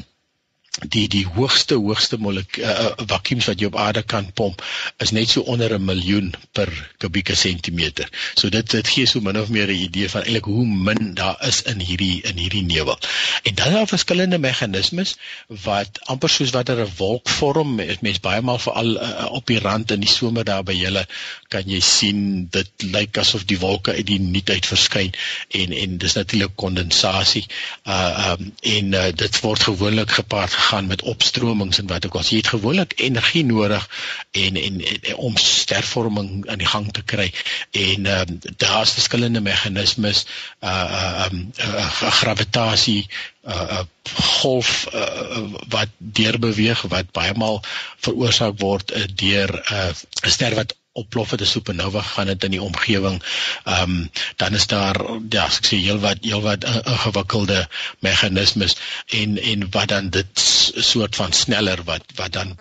die 0.79 1.07
die 1.11 1.25
hoogste 1.27 1.75
hoogste 1.75 2.15
molek 2.17 2.55
uh, 2.57 2.69
uh, 2.71 2.91
vakuums 3.11 3.47
wat 3.49 3.59
jy 3.59 3.67
op 3.67 3.75
aarde 3.75 4.01
kan 4.07 4.29
pomp 4.39 4.61
is 5.03 5.11
net 5.11 5.27
so 5.29 5.41
onder 5.51 5.73
'n 5.75 5.83
miljoen 5.83 6.31
per 6.55 6.69
kubieke 6.97 7.35
sentimeter. 7.35 8.07
So 8.35 8.49
dit 8.49 8.69
dit 8.71 8.87
gee 8.87 9.05
so 9.05 9.19
min 9.19 9.39
of 9.39 9.49
meer 9.49 9.67
'n 9.67 9.83
idee 9.83 10.09
van 10.09 10.21
eintlik 10.23 10.45
hoe 10.45 10.65
min 10.65 11.13
daar 11.13 11.35
is 11.47 11.61
in 11.61 11.79
hierdie 11.79 12.21
in 12.23 12.37
hierdie 12.37 12.63
nevel. 12.63 12.97
En 13.43 13.55
dan 13.55 13.73
daar 13.73 13.87
verskillende 13.87 14.37
meganismes 14.37 15.15
wat 15.47 15.99
amper 16.05 16.29
soos 16.29 16.51
wat 16.51 16.69
'n 16.69 16.87
wolk 16.97 17.29
vorm, 17.29 17.75
mens 17.75 18.19
baie 18.19 18.41
maal 18.41 18.59
veral 18.59 18.95
uh, 18.95 19.27
op 19.31 19.47
die 19.47 19.59
rand 19.59 19.91
in 19.91 19.99
die 19.99 20.09
somer 20.09 20.43
daar 20.43 20.63
by 20.63 20.73
julle 20.73 21.05
kan 21.49 21.63
jy 21.67 21.79
sien 21.79 22.47
dit 22.49 22.71
lyk 22.77 23.17
asof 23.17 23.43
die 23.43 23.59
wolke 23.59 23.91
uit 23.91 24.07
die 24.07 24.19
niet 24.19 24.49
uit 24.49 24.65
verskyn 24.65 25.11
en 25.49 25.71
en 25.71 25.97
dis 25.97 26.13
natuurlik 26.13 26.55
kondensasie. 26.55 27.45
Uh 27.83 28.31
um 28.31 28.53
en 28.61 28.93
uh, 28.93 29.11
dit 29.15 29.39
word 29.39 29.63
gewoonlik 29.63 30.11
gepaard 30.11 30.60
gaan 30.61 30.87
met 30.87 31.01
opstromings 31.01 31.77
en 31.77 31.87
wat 31.87 32.05
ook 32.05 32.15
al. 32.15 32.27
Jy 32.27 32.37
het 32.37 32.53
gewoonlik 32.53 32.93
energie 32.95 33.45
nodig 33.45 33.87
en 34.31 34.55
en, 34.55 34.81
en 34.81 35.15
om 35.15 35.37
stervorming 35.37 36.49
aan 36.49 36.57
die 36.57 36.67
gang 36.67 36.91
te 36.93 37.03
kry. 37.03 37.31
En 37.71 38.05
ehm 38.05 38.29
um, 38.29 38.39
daar's 38.57 38.93
verskillende 38.93 39.41
meganismes 39.41 40.25
uh 40.59 41.27
um 41.31 41.51
uh, 41.57 41.91
gravitasie 42.21 43.07
uh 43.47 43.79
golf 44.13 44.87
uh, 44.93 45.43
wat 45.69 45.89
deurbeweeg 45.97 46.81
wat 46.81 47.11
baie 47.11 47.33
maal 47.33 47.61
veroorsaak 47.97 48.59
word 48.59 48.91
uh, 48.91 49.03
deur 49.15 49.49
'n 49.55 49.73
uh, 49.73 50.31
ster 50.35 50.55
wat 50.55 50.75
oplof 50.93 51.31
het 51.31 51.41
'n 51.41 51.45
supernova 51.45 52.01
gaan 52.01 52.25
dit 52.25 52.43
in 52.43 52.51
die 52.51 52.61
omgewing. 52.61 53.23
Ehm 53.63 53.89
um, 53.89 54.11
dan 54.35 54.53
is 54.53 54.67
daar 54.67 54.97
ja, 55.29 55.45
ek 55.45 55.65
sê 55.65 55.77
heelwat 55.77 56.17
heelwat 56.21 56.63
ingewikkelde 56.63 57.67
meganismes 57.99 58.75
en 59.07 59.37
en 59.37 59.69
wat 59.71 59.87
dan 59.87 60.09
dit 60.09 60.29
soort 60.75 61.15
van 61.15 61.31
sneller 61.31 61.83
wat 61.83 62.03
wat 62.15 62.31
dan 62.31 62.57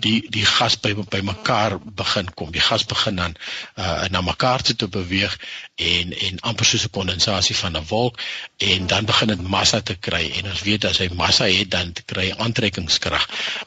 die 0.00 0.20
die 0.30 0.44
gas 0.46 0.76
by 0.80 0.94
by 0.94 1.20
mekaar 1.26 1.78
begin 2.00 2.30
kom. 2.34 2.52
Die 2.54 2.62
gas 2.62 2.84
begin 2.88 3.16
dan 3.16 3.34
uh 3.76 4.06
na 4.10 4.20
mekaar 4.20 4.62
toe 4.62 4.76
te 4.76 4.88
beweeg 4.88 5.34
en 5.76 6.12
en 6.12 6.40
amper 6.50 6.66
soos 6.66 6.84
'n 6.86 6.94
kondensasie 6.98 7.56
van 7.56 7.76
'n 7.76 7.84
wolk 7.88 8.20
en 8.56 8.86
dan 8.86 9.04
begin 9.04 9.28
dit 9.28 9.42
massa 9.42 9.80
te 9.80 9.94
kry 9.94 10.24
en 10.38 10.50
ons 10.50 10.62
weet 10.62 10.84
as 10.84 10.98
hy 10.98 11.08
massa 11.14 11.44
het 11.44 11.70
dan 11.70 11.92
kry 12.06 12.28
hy 12.28 12.36
aantrekkingskrag 12.44 13.26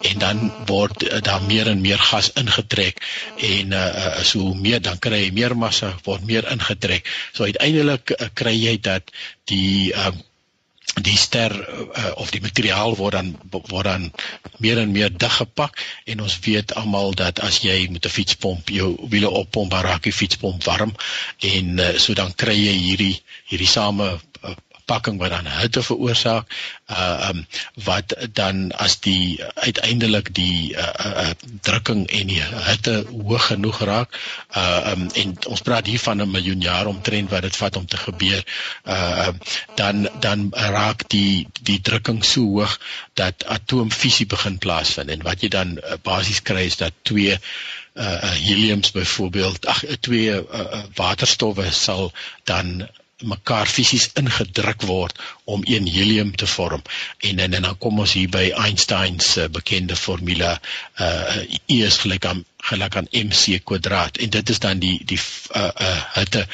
en 0.10 0.20
dan 0.20 0.42
word 0.66 1.04
uh, 1.04 1.22
daar 1.22 1.44
meer 1.44 1.68
en 1.68 1.82
meer 1.82 2.00
gas 2.00 2.32
ingetrek 2.42 3.02
en 3.38 3.72
uh, 3.72 3.86
uh 4.06 4.24
so 4.24 4.40
hoe 4.40 4.56
meer 4.56 4.82
dan 4.82 5.00
kry 5.00 5.24
hy 5.26 5.32
meer 5.32 5.56
massa 5.58 5.94
word 6.06 6.26
meer 6.26 6.48
ingetrek. 6.52 7.08
So 7.34 7.44
uiteindelik 7.44 8.12
uh, 8.18 8.28
kry 8.34 8.56
jy 8.56 8.78
dat 8.82 9.12
die 9.52 9.94
uh 9.94 10.12
die 11.00 11.18
ster 11.18 11.54
uh, 11.56 12.12
of 12.20 12.32
die 12.32 12.42
materiaal 12.44 12.96
word 13.00 13.16
dan 13.16 13.30
word 13.52 13.86
dan 13.88 14.10
meer 14.60 14.82
en 14.82 14.92
meer 14.92 15.12
dig 15.24 15.36
gepak 15.38 15.78
en 16.06 16.24
ons 16.26 16.40
weet 16.44 16.74
almal 16.76 17.16
dat 17.16 17.40
as 17.40 17.62
jy 17.64 17.88
met 17.92 18.06
'n 18.06 18.16
fietspomp 18.18 18.70
jou 18.70 18.90
wiele 19.14 19.30
oppomp 19.30 19.74
raak 19.74 20.04
die 20.04 20.16
fietspomp 20.16 20.64
warm 20.64 20.92
en 21.40 21.80
uh, 21.80 21.98
so 21.98 22.14
dan 22.14 22.34
kry 22.36 22.58
jy 22.58 22.76
hierdie 22.88 23.16
hierdie 23.48 23.72
same 23.72 24.20
pakking 24.86 25.20
wat 25.20 25.30
dan 25.30 25.48
hitte 25.48 25.84
veroorsaak 25.84 26.46
uh 26.92 27.30
um 27.30 27.46
wat 27.84 28.16
dan 28.34 28.72
as 28.72 29.00
die 29.00 29.44
uiteindelik 29.56 30.34
die 30.36 30.76
uh, 30.76 30.88
uh 31.06 31.30
drukking 31.62 32.08
en 32.08 32.28
die 32.28 32.42
hitte 32.42 33.06
hoog 33.10 33.48
genoeg 33.52 33.82
raak 33.92 34.20
uh 34.56 34.94
um 34.94 35.08
en 35.14 35.36
ons 35.48 35.62
praat 35.62 35.86
hier 35.86 36.00
van 36.00 36.22
'n 36.22 36.32
miljoen 36.32 36.62
jaar 36.62 36.86
omtrent 36.86 37.30
wat 37.30 37.42
dit 37.42 37.56
vat 37.56 37.76
om 37.76 37.86
te 37.86 37.98
gebeur 37.98 38.44
uh 38.86 39.28
um, 39.28 39.40
dan 39.76 40.10
dan 40.20 40.48
raak 40.52 41.10
die 41.10 41.48
die 41.62 41.82
drukking 41.82 42.24
so 42.26 42.42
hoog 42.42 42.80
dat 43.14 43.46
atoomfisie 43.46 44.26
begin 44.26 44.58
plaasvind. 44.58 45.10
En 45.10 45.22
wat 45.28 45.42
jy 45.42 45.50
dan 45.54 45.78
uh, 45.78 46.00
basies 46.04 46.42
kry 46.42 46.66
is 46.72 46.80
dat 46.82 46.94
twee 47.02 47.38
uh 47.94 48.32
heliums 48.40 48.94
byvoorbeeld 48.96 49.66
ag 49.68 49.84
twee 50.00 50.32
uh, 50.32 50.84
waterstowwe 50.96 51.72
sal 51.76 52.12
dan 52.48 52.88
mekaar 53.22 53.68
fisies 53.68 54.10
ingedruk 54.20 54.82
word 54.82 55.20
om 55.44 55.62
een 55.64 55.88
helium 55.88 56.36
te 56.36 56.48
vorm. 56.48 56.82
En 57.18 57.40
en, 57.40 57.54
en 57.54 57.62
dan 57.62 57.78
kom 57.78 58.00
ons 58.00 58.14
hier 58.14 58.30
by 58.30 58.50
Einstein 58.66 59.20
se 59.20 59.50
bekende 59.50 59.96
formule 59.96 60.60
uh 61.00 61.40
E 61.66 61.82
is 61.86 61.98
gelyk 62.04 62.26
aan 62.26 62.46
gelyk 62.58 62.96
aan 62.96 63.10
mc 63.12 63.64
kwadraat. 63.64 64.18
En 64.18 64.30
dit 64.30 64.50
is 64.50 64.60
dan 64.60 64.80
die 64.80 65.00
die 65.06 65.20
uh 65.56 65.72
uh 65.82 65.98
hitte 66.14 66.48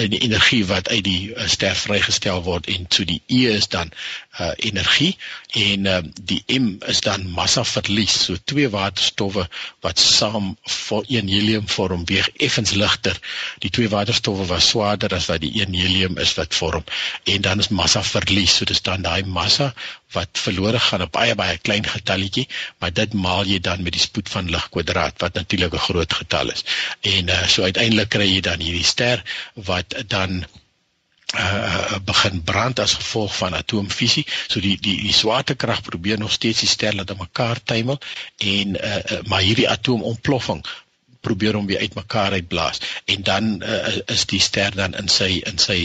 en 0.00 0.10
die 0.10 0.20
energie 0.20 0.64
wat 0.66 0.88
uit 0.88 1.04
die 1.04 1.32
uh, 1.34 1.46
ster 1.48 1.76
vrygestel 1.76 2.42
word. 2.42 2.66
En 2.66 2.86
so 2.88 3.04
die 3.04 3.20
E 3.26 3.46
is 3.52 3.68
dan 3.68 3.92
uh 4.38 4.52
energie 4.56 5.16
en 5.58 5.86
uh, 5.90 5.98
die 6.22 6.42
M 6.46 6.76
is 6.86 7.00
dan 7.00 7.26
massa 7.34 7.64
verlies. 7.64 8.14
So 8.24 8.36
twee 8.44 8.68
waterstowwe 8.70 9.48
wat 9.82 9.98
saam 9.98 10.52
vir 10.64 11.08
een 11.08 11.28
helium 11.28 11.68
vorm 11.68 12.04
weeg 12.06 12.28
effens 12.36 12.70
ligter. 12.70 13.18
Die 13.58 13.70
twee 13.70 13.90
waterstowwe 13.90 14.46
was 14.46 14.68
swaarder 14.68 15.14
as 15.16 15.26
wat 15.26 15.42
die 15.42 15.50
een 15.60 15.74
helium 15.74 16.18
is 16.18 16.34
wat 16.38 16.54
vorm 16.54 16.84
en 17.24 17.42
dan 17.42 17.58
is 17.58 17.68
massa 17.68 18.02
verlies. 18.02 18.56
So 18.56 18.70
dis 18.70 18.82
dan 18.86 19.02
daai 19.02 19.24
massa 19.26 19.72
wat 20.14 20.38
verlore 20.44 20.78
gaan 20.78 21.02
op 21.02 21.12
baie 21.14 21.34
baie 21.34 21.58
klein 21.58 21.86
getalletjie, 21.86 22.46
maar 22.78 22.94
dit 22.94 23.12
maal 23.14 23.46
jy 23.46 23.58
dan 23.62 23.82
met 23.82 23.94
die 23.94 24.02
spoed 24.02 24.30
van 24.30 24.50
lig 24.50 24.68
kwadraat 24.74 25.18
wat 25.22 25.34
natuurlik 25.34 25.74
'n 25.74 25.86
groot 25.90 26.12
getal 26.22 26.50
is. 26.50 26.64
En 27.00 27.28
uh, 27.28 27.46
so 27.46 27.62
uiteindelik 27.62 28.08
kry 28.08 28.30
jy 28.30 28.40
dan 28.40 28.60
hierdie 28.60 28.86
ster 28.86 29.22
wat 29.54 29.94
dan 30.06 30.44
uh 31.38 31.98
begin 32.04 32.42
brand 32.42 32.80
as 32.80 32.94
gevolg 32.98 33.36
van 33.36 33.54
atoomfisie. 33.54 34.26
So 34.48 34.60
die 34.60 34.76
die 34.80 34.96
die 35.02 35.12
swaartekrag 35.14 35.82
probeer 35.82 36.18
nog 36.18 36.32
steeds 36.32 36.60
die 36.60 36.68
ster 36.68 36.94
laat 36.94 37.16
mekaar 37.18 37.62
tuimel 37.62 37.98
en 38.36 38.76
uh, 38.76 38.96
uh 38.96 39.20
maar 39.26 39.40
hierdie 39.46 39.68
atoomontploffing 39.70 40.64
probeer 41.20 41.54
hom 41.54 41.66
weer 41.68 41.78
uitmekaar 41.84 42.32
uitblaas 42.32 42.80
en 43.04 43.22
dan 43.22 43.62
uh, 43.62 43.96
is 44.06 44.24
die 44.26 44.40
ster 44.40 44.74
dan 44.76 44.94
in 44.96 45.08
sy 45.12 45.40
in 45.50 45.60
sy 45.60 45.80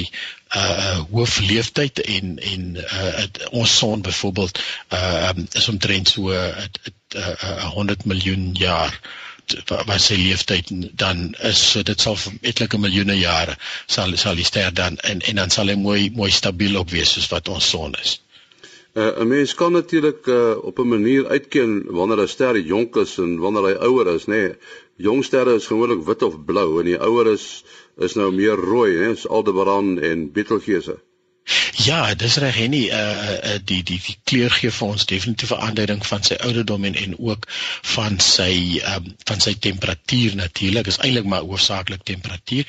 uh 0.56 1.02
hoofleeftyd 1.12 2.00
en 2.00 2.38
en 2.40 2.66
uh 2.80 3.12
het, 3.20 3.42
ons 3.52 3.78
son 3.78 4.02
byvoorbeeld 4.02 4.62
uh 4.94 5.30
um, 5.36 5.48
is 5.52 5.68
omtrent 5.68 6.10
so 6.10 6.32
'n 6.32 6.70
uh, 7.16 7.70
100 7.76 8.06
miljoen 8.06 8.54
jaar 8.54 9.00
wat 9.70 10.02
sy 10.02 10.18
leeftyd 10.20 10.72
dan 10.98 11.36
is 11.50 11.62
so 11.72 11.84
dit 11.84 12.02
sal 12.02 12.16
vir 12.16 12.34
etlike 12.52 12.78
miljoene 12.78 13.18
jare 13.20 13.56
sal 13.86 14.16
sal 14.18 14.36
die 14.36 14.48
ster 14.52 14.74
dan 14.74 14.98
en 15.12 15.22
en 15.22 15.42
dan 15.42 15.50
sal 15.50 15.72
hy 15.72 15.78
mooi 15.88 16.12
mooi 16.20 16.32
stabiel 16.32 16.80
op 16.82 16.94
wees 16.96 17.16
soos 17.16 17.30
wat 17.34 17.50
ons 17.50 17.70
son 17.70 17.94
is. 18.04 18.20
Uh, 18.96 19.12
'n 19.20 19.28
mens 19.28 19.54
kan 19.56 19.72
natuurlik 19.72 20.28
uh, 20.28 20.56
op 20.64 20.80
'n 20.80 20.88
manier 20.88 21.28
uitken 21.28 21.84
wanneer 21.98 22.22
'n 22.22 22.28
ster 22.28 22.60
jonk 22.60 22.96
is 22.96 23.18
en 23.18 23.40
wanneer 23.40 23.66
hy 23.70 23.76
ouer 23.88 24.08
is, 24.16 24.26
nê. 24.26 24.32
Nee, 24.32 24.56
jong 24.96 25.24
sterre 25.24 25.56
is 25.56 25.68
gewoonlik 25.68 26.06
wit 26.08 26.22
of 26.24 26.46
blou 26.46 26.80
en 26.80 26.86
die 26.86 27.00
ouer 27.00 27.28
is 27.28 27.64
is 27.98 28.16
nou 28.16 28.32
meer 28.32 28.56
rooi, 28.56 28.96
hè, 28.96 29.12
is 29.12 29.28
Aldebaran 29.28 30.00
en 30.00 30.32
Betelgeuse. 30.32 30.96
Ja, 31.86 32.16
dis 32.18 32.38
reg 32.42 32.56
en 32.58 32.72
nie 32.74 32.88
uh, 32.90 32.98
uh 32.98 33.58
die 33.70 33.84
die 33.86 34.00
die 34.02 34.16
kleur 34.26 34.54
gee 34.54 34.72
vir 34.74 34.94
ons 34.96 35.06
definitiewe 35.10 35.58
aanduiding 35.62 36.00
van 36.08 36.24
sy 36.26 36.38
ouderdom 36.48 36.88
en 36.90 36.96
en 36.98 37.14
ook 37.20 37.46
van 37.96 38.18
sy 38.24 38.80
um 38.96 39.12
van 39.30 39.44
sy 39.44 39.54
temperatuur 39.68 40.38
natuurlik. 40.40 40.90
Is 40.90 40.98
eintlik 40.98 41.28
maar 41.30 41.46
hoofsaaklik 41.46 42.02
temperatuur. 42.04 42.66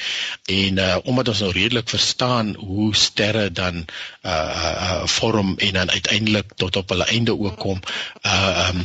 En 0.58 0.82
uh 0.82 0.96
omdat 1.04 1.30
ons 1.32 1.40
nou 1.46 1.52
redelik 1.56 1.88
verstaan 1.88 2.52
hoe 2.58 2.90
sterre 2.96 3.46
dan 3.52 3.86
uh 4.26 4.34
uh 4.34 5.06
vorm 5.14 5.54
en 5.56 5.72
dan 5.80 5.90
uiteindelik 5.90 6.52
tot 6.56 6.76
op 6.76 6.92
hulle 6.92 7.08
einde 7.16 7.38
ook 7.38 7.56
kom, 7.56 7.80
uh 8.26 8.68
um 8.68 8.84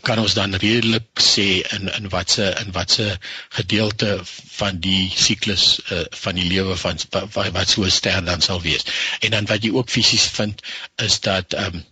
kan 0.00 0.18
ons 0.24 0.34
dan 0.34 0.54
redelik 0.54 1.20
sê 1.20 1.48
in 1.76 1.92
in 1.98 2.08
watse 2.08 2.54
in 2.64 2.72
watse 2.72 3.18
gedeelte 3.48 4.20
van 4.60 4.80
die 4.80 5.12
siklus 5.16 5.80
uh, 5.90 6.04
van 6.24 6.40
die 6.40 6.48
lewe 6.48 6.76
van 6.76 6.98
wat 7.52 7.68
so 7.68 7.84
'n 7.84 7.90
ster 7.90 8.24
dan 8.24 8.40
sal 8.40 8.62
wees. 8.62 8.84
En 9.20 9.30
dan 9.30 9.46
wat 9.46 9.64
jy 9.64 9.72
ook 9.74 9.90
fisies 9.90 10.26
vind 10.40 10.62
is 10.96 11.20
dat 11.20 11.52
ehm 11.52 11.74
um, 11.74 11.86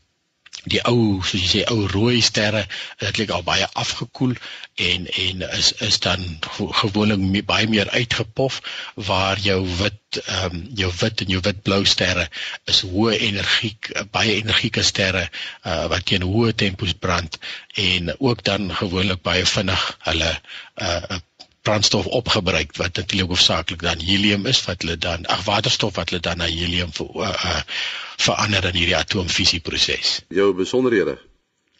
die 0.67 0.81
ou 0.91 1.21
soos 1.23 1.43
jy 1.43 1.49
sê 1.51 1.61
ou 1.73 1.87
rooi 1.91 2.21
sterre 2.25 2.65
dit 3.03 3.21
lyk 3.21 3.31
al 3.35 3.45
baie 3.47 3.67
afgekoel 3.83 4.35
en 4.89 5.07
en 5.25 5.45
is 5.49 5.71
is 5.87 5.99
dan 6.05 6.25
gewoonlik 6.81 7.21
me, 7.23 7.43
baie 7.53 7.69
meer 7.71 7.91
uitgepof 7.95 8.59
waar 9.11 9.39
jou 9.45 9.61
wit 9.81 10.21
ehm 10.25 10.57
um, 10.59 10.65
jou 10.83 10.91
wit 11.01 11.23
en 11.25 11.33
jou 11.37 11.41
witblou 11.47 11.81
sterre 11.95 12.27
is 12.73 12.83
hoë 12.91 13.15
energiek 13.31 13.93
baie 14.19 14.35
energieke 14.41 14.83
sterre 14.91 15.25
uh, 15.29 15.87
wat 15.93 16.07
teen 16.11 16.27
hoë 16.27 16.55
tempos 16.65 16.97
brand 17.07 17.39
en 17.89 18.15
ook 18.19 18.45
dan 18.51 18.71
gewoonlik 18.83 19.23
baie 19.31 19.47
vinnig 19.57 19.89
hulle 20.11 20.33
uh, 20.35 21.21
brandstof 21.69 22.07
opgebruik 22.07 22.77
wat 22.77 22.97
natuurlik 22.97 23.29
hoofsaaklik 23.29 23.83
dan 23.85 24.01
helium 24.01 24.47
is 24.47 24.65
wat 24.65 24.83
hulle 24.83 24.97
dan 24.97 25.27
ag 25.27 25.45
waterstof 25.45 25.95
wat 26.01 26.09
hulle 26.11 26.23
dan 26.25 26.37
na 26.41 26.49
helium 26.49 26.93
ver, 26.93 27.09
uh, 27.15 27.29
uh, 27.29 27.63
verander 28.17 28.65
in 28.71 28.79
hierdie 28.81 28.97
atoomfisie 28.97 29.61
proses. 29.61 30.21
Jou 30.29 30.55
besonderhede. 30.57 31.19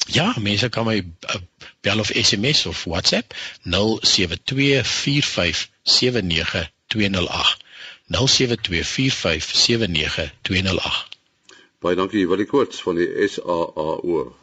Ja, 0.07 0.35
mense 0.41 0.69
kan 0.69 0.85
my 0.87 0.99
uh, 1.01 1.35
bel 1.81 1.99
of 2.05 2.11
SMS 2.15 2.67
of 2.67 2.85
WhatsApp 2.85 3.35
0724579208. 3.65 3.73
0724579208. 8.09 8.17
Baie 11.79 11.97
dankie, 11.97 12.29
Willie 12.29 12.47
Koorts 12.47 12.83
van 12.83 12.95
die 13.01 13.29
SAAO. 13.29 14.37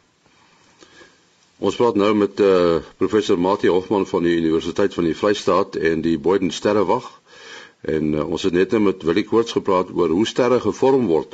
Ons 1.56 1.76
praat 1.78 1.96
nou 1.96 2.10
met 2.12 2.40
uh, 2.44 2.82
professor 3.00 3.38
Mati 3.40 3.70
Hofman 3.72 4.04
van 4.06 4.26
die 4.26 4.34
Universiteit 4.36 4.92
van 4.94 5.06
die 5.08 5.16
Vrystaat 5.16 5.78
en 5.80 6.02
die 6.04 6.18
Boyden 6.20 6.50
Sterrewag. 6.52 7.06
En 7.80 8.10
uh, 8.12 8.24
ons 8.28 8.42
het 8.44 8.52
net 8.52 8.74
nou 8.74 8.82
met 8.90 9.04
Willie 9.08 9.24
Koorts 9.24 9.56
gepraat 9.56 9.88
oor 9.94 10.12
hoe 10.12 10.26
sterre 10.28 10.58
gevorm 10.60 11.06
word. 11.08 11.32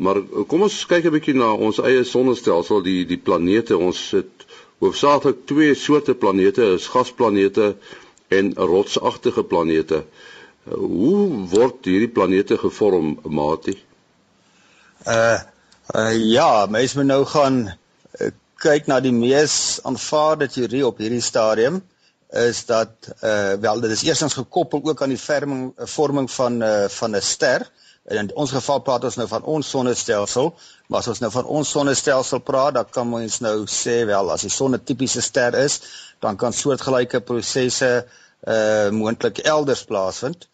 Maar 0.00 0.22
uh, 0.22 0.46
kom 0.48 0.64
ons 0.64 0.78
kyk 0.88 1.10
'n 1.10 1.12
bietjie 1.12 1.34
na 1.36 1.50
ons 1.52 1.80
eie 1.84 2.06
sonnestelsel, 2.08 2.80
die 2.86 3.04
die 3.04 3.20
planete. 3.20 3.76
Ons 3.76 4.00
het 4.16 4.46
hoofsaaklik 4.80 5.44
twee 5.44 5.74
soorte 5.76 6.14
planete, 6.14 6.72
is 6.80 6.88
gasplanete 6.88 7.74
en 8.32 8.54
rotsagtige 8.56 9.44
planete. 9.44 10.06
Uh, 10.64 10.80
hoe 10.80 11.44
word 11.52 11.84
hierdie 11.84 12.08
planete 12.08 12.56
gevorm, 12.56 13.18
Mati? 13.28 13.76
Uh, 15.04 15.36
uh 15.92 16.16
ja, 16.16 16.64
mens 16.70 16.96
moet 16.96 17.12
nou 17.12 17.24
gaan 17.28 17.60
kyk 18.60 18.86
na 18.90 19.00
die 19.00 19.14
mees 19.14 19.80
aanvaarde 19.88 20.48
teorie 20.52 20.84
op 20.86 21.00
hierdie 21.00 21.24
stadium 21.24 21.80
is 22.40 22.64
dat 22.68 23.08
uh, 23.24 23.54
wel 23.58 23.80
dit 23.80 23.90
is 23.90 24.02
eerstens 24.06 24.36
gekoppel 24.38 24.84
ook 24.84 25.02
aan 25.02 25.14
die 25.14 25.20
vorming 25.20 25.72
vorming 25.94 26.28
van 26.30 26.62
uh, 26.62 26.88
van 26.88 27.16
'n 27.16 27.22
ster. 27.22 27.70
En 28.04 28.16
in 28.16 28.30
ons 28.34 28.50
geval 28.50 28.80
praat 28.80 29.04
ons 29.04 29.16
nou 29.16 29.28
van 29.28 29.42
ons 29.42 29.68
sonnestelsel, 29.70 30.54
maar 30.88 30.98
as 30.98 31.08
ons 31.08 31.18
nou 31.18 31.30
van 31.30 31.44
ons 31.44 31.70
sonnestelsel 31.70 32.38
praat, 32.38 32.74
dan 32.74 32.86
kan 32.90 33.12
ons 33.14 33.40
nou 33.40 33.66
sê 33.66 34.04
wel 34.06 34.30
as 34.30 34.46
die 34.46 34.50
son 34.50 34.74
'n 34.74 34.84
tipiese 34.84 35.20
ster 35.20 35.54
is, 35.54 35.80
dan 36.20 36.36
kan 36.36 36.52
soortgelyke 36.52 37.20
prosesse 37.20 38.06
uh, 38.46 38.88
moontlik 38.90 39.38
elders 39.38 39.84
plaasvind. 39.84 40.48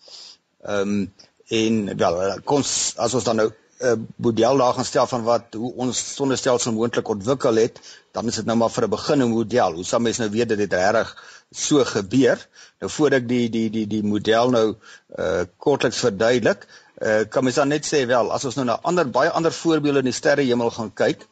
Ehm 0.64 0.81
um, 0.81 1.12
en 1.49 1.97
wel 1.97 2.40
kon 2.45 2.64
as 2.97 3.14
ons 3.14 3.25
dan 3.25 3.37
nou 3.37 3.51
'n 3.79 3.87
uh, 3.87 3.99
model 4.17 4.57
daar 4.57 4.75
gaan 4.75 4.85
stel 4.85 5.07
van 5.07 5.23
wat 5.23 5.55
hoe 5.55 5.73
ons 5.75 6.15
sonnestelsel 6.15 6.73
moontlik 6.73 7.09
ontwikkel 7.09 7.55
het, 7.55 7.81
dan 8.12 8.27
is 8.27 8.35
dit 8.35 8.45
nou 8.45 8.57
maar 8.59 8.71
vir 8.71 8.85
'n 8.85 8.91
begin 8.91 9.23
'n 9.23 9.29
model. 9.29 9.73
Hoe 9.73 9.85
sal 9.85 10.01
mens 10.01 10.19
nou 10.19 10.31
weet 10.31 10.49
dat 10.49 10.59
dit 10.59 10.73
regtig 10.73 11.25
so 11.51 11.85
gebeur? 11.85 12.49
Nou 12.81 12.93
voordat 12.93 13.21
ek 13.21 13.29
die 13.29 13.51
die 13.51 13.71
die 13.71 13.87
die 13.87 14.03
model 14.03 14.51
nou 14.51 14.77
uh 15.19 15.43
kortliks 15.57 15.99
verduidelik, 15.99 16.67
uh 17.03 17.21
kan 17.29 17.45
mens 17.45 17.57
dan 17.57 17.69
net 17.69 17.85
sê 17.85 18.07
wel, 18.07 18.33
as 18.33 18.45
ons 18.45 18.55
nou 18.55 18.67
na 18.67 18.79
ander 18.83 19.11
baie 19.11 19.31
ander 19.31 19.53
voorbeelde 19.53 19.99
in 19.99 20.11
die 20.11 20.21
sterrehemel 20.23 20.71
gaan 20.71 20.93
kyk, 20.93 21.27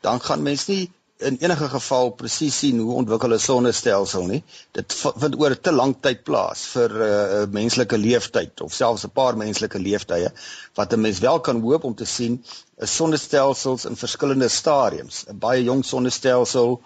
dan 0.00 0.20
gaan 0.20 0.42
mens 0.42 0.66
nie 0.66 0.92
in 1.18 1.36
enige 1.40 1.68
geval 1.72 2.10
presies 2.10 2.58
sien 2.58 2.78
hoe 2.78 2.94
ontwikkel 3.00 3.34
'n 3.34 3.40
sonnestelsel 3.40 4.26
nie. 4.26 4.42
Dit 4.72 4.94
vind 4.94 5.38
oor 5.40 5.54
te 5.60 5.72
lang 5.72 5.94
tyd 6.00 6.24
plaas 6.24 6.64
vir 6.72 6.90
'n 6.90 7.02
uh, 7.02 7.40
uh, 7.40 7.46
menslike 7.50 7.98
leeftyd 7.98 8.60
of 8.60 8.72
selfs 8.72 9.04
'n 9.04 9.10
paar 9.10 9.36
menslike 9.36 9.78
leeftye 9.78 10.32
wat 10.74 10.92
'n 10.92 11.00
mens 11.00 11.18
wel 11.18 11.40
kan 11.40 11.60
hoop 11.60 11.84
om 11.84 11.94
te 11.94 12.04
sien 12.04 12.44
is 12.78 12.96
sonnestelsels 12.96 13.84
in 13.84 13.96
verskillende 13.96 14.48
stadiums. 14.48 15.24
'n 15.28 15.38
Baie 15.38 15.64
jong 15.64 15.84
sonnestelsel, 15.84 16.80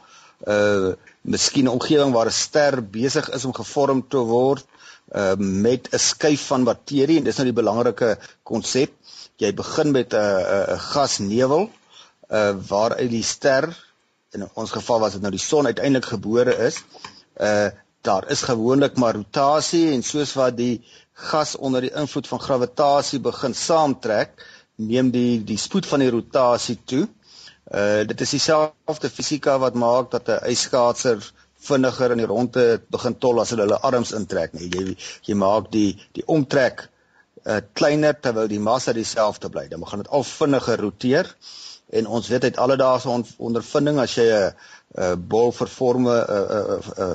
uh, 0.46 0.92
miskien 1.22 1.64
'n 1.64 1.74
omgewing 1.74 2.12
waar 2.12 2.26
'n 2.26 2.40
ster 2.46 2.82
besig 2.82 3.30
is 3.30 3.44
om 3.44 3.54
gevorm 3.54 4.08
te 4.08 4.16
word 4.16 4.64
uh, 5.12 5.34
met 5.36 5.88
'n 5.90 5.98
skuif 5.98 6.46
van 6.46 6.62
materie 6.62 7.18
en 7.18 7.24
dis 7.24 7.36
nou 7.36 7.46
die 7.50 7.62
belangrike 7.62 8.18
konsep. 8.42 8.92
Jy 9.36 9.54
begin 9.54 9.90
met 9.90 10.14
'n 10.14 10.74
'n 10.74 10.78
gasnevel 10.78 11.70
uh 12.30 12.54
waaruit 12.68 13.10
die 13.10 13.26
ster 13.26 13.89
in 14.36 14.48
ons 14.54 14.70
geval 14.70 15.00
was 15.02 15.16
dit 15.16 15.22
nou 15.24 15.32
die 15.34 15.42
son 15.42 15.66
uiteindelik 15.66 16.10
gebore 16.14 16.56
is. 16.66 16.82
Uh 17.36 17.70
daar 18.00 18.24
is 18.32 18.40
gewoonlik 18.48 18.94
maar 18.96 19.12
rotasie 19.14 19.90
en 19.92 20.00
soos 20.02 20.30
wat 20.32 20.54
die 20.56 20.80
gas 21.12 21.50
onder 21.56 21.84
die 21.84 21.90
invloed 22.02 22.28
van 22.30 22.40
gravitasie 22.40 23.18
begin 23.20 23.52
saamtrek, 23.54 24.30
neem 24.76 25.10
die 25.12 25.42
die 25.44 25.58
spoed 25.60 25.84
van 25.86 26.00
die 26.00 26.08
rotasie 26.14 26.78
toe. 26.84 27.02
Uh 27.68 28.06
dit 28.08 28.24
is 28.24 28.32
dieselfde 28.38 29.10
fisika 29.12 29.58
wat 29.60 29.76
maak 29.76 30.10
dat 30.14 30.28
'n 30.28 30.40
ijskaatser 30.52 31.20
vinniger 31.60 32.10
in 32.10 32.22
die 32.24 32.30
ronde 32.30 32.64
begin 32.88 33.18
tol 33.18 33.40
as 33.40 33.50
hulle 33.50 33.66
hulle 33.68 33.80
arms 33.90 34.12
intrek, 34.16 34.52
nee. 34.52 34.70
Jy 34.72 34.96
jy 35.28 35.34
maak 35.34 35.70
die 35.70 35.98
die 36.16 36.24
omtrek 36.26 36.88
uh 37.44 37.60
kleiner 37.72 38.16
terwyl 38.20 38.48
die 38.48 38.60
massa 38.70 38.92
dieselfde 38.92 39.50
bly. 39.50 39.68
Dan 39.68 39.84
begin 39.84 39.98
dit 39.98 40.08
al 40.08 40.24
vinniger 40.24 40.80
roteer. 40.80 41.36
Uh 41.90 41.98
en 41.98 42.06
ons 42.06 42.28
weet 42.28 42.44
uit 42.44 42.56
alledaagse 42.56 43.08
on 43.10 43.24
ondervinding 43.50 43.98
as 43.98 44.14
jy 44.14 44.26
'n 44.30 44.54
'n 45.04 45.28
bol 45.32 45.52
vervorme 45.52 46.14
'n 46.14 46.78
'n 46.78 47.14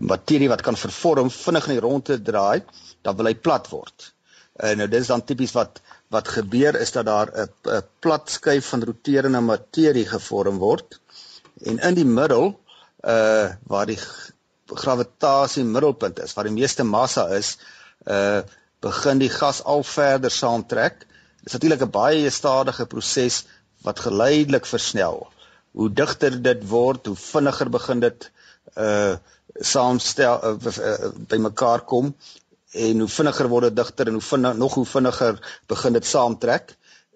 'n 0.00 0.08
materie 0.10 0.48
wat 0.48 0.62
kan 0.62 0.76
vervorm 0.76 1.30
vinnig 1.30 1.66
in 1.68 1.74
die 1.76 1.84
ronde 1.84 2.22
draai, 2.22 2.64
dan 3.02 3.16
wil 3.16 3.26
hy 3.26 3.34
plat 3.34 3.68
word. 3.68 4.12
En 4.56 4.78
nou 4.78 4.88
dis 4.88 5.06
dan 5.06 5.24
tipies 5.24 5.52
wat 5.52 5.80
wat 6.08 6.28
gebeur 6.28 6.80
is 6.80 6.92
dat 6.92 7.06
daar 7.06 7.28
'n 7.32 7.48
'n 7.76 7.82
plat 8.00 8.30
skyf 8.30 8.66
van 8.72 8.84
roterende 8.84 9.40
materie 9.40 10.06
gevorm 10.06 10.58
word 10.58 11.00
en 11.64 11.78
in 11.78 11.94
die 11.94 12.10
middel 12.20 12.60
uh 13.04 13.52
waar 13.66 13.86
die 13.86 14.00
gravitasie 14.66 15.64
middelpunt 15.64 16.18
is, 16.18 16.32
waar 16.34 16.44
die 16.44 16.60
meeste 16.60 16.84
massa 16.84 17.28
is, 17.28 17.58
uh 18.06 18.42
begin 18.80 19.18
die 19.18 19.30
gas 19.30 19.62
al 19.62 19.82
verder 19.82 20.30
saamtrek. 20.30 20.98
Dit 20.98 21.46
is 21.46 21.52
natuurlik 21.52 21.82
'n 21.82 21.90
baie 21.90 22.30
stadige 22.30 22.86
proses 22.86 23.44
wat 23.84 24.00
geleidelik 24.00 24.66
versnel. 24.66 25.26
Hoe 25.74 25.92
digter 25.92 26.42
dit 26.42 26.68
word, 26.68 27.06
hoe 27.06 27.16
vinniger 27.16 27.70
begin 27.70 28.00
dit 28.04 28.30
uh 28.80 29.14
saamstel 29.54 30.40
uh, 30.42 30.78
uh, 30.82 31.10
by 31.30 31.36
mekaar 31.38 31.84
kom 31.86 32.08
en 32.74 33.02
hoe 33.04 33.08
vinniger 33.08 33.48
word 33.52 33.68
dit 33.68 33.76
digter 33.76 34.08
en 34.10 34.16
hoe 34.18 34.24
vinnig, 34.28 34.56
nog 34.58 34.74
hoe 34.74 34.86
vinniger 34.86 35.36
begin 35.70 35.94
dit 35.94 36.06
saamtrek. 36.06 36.72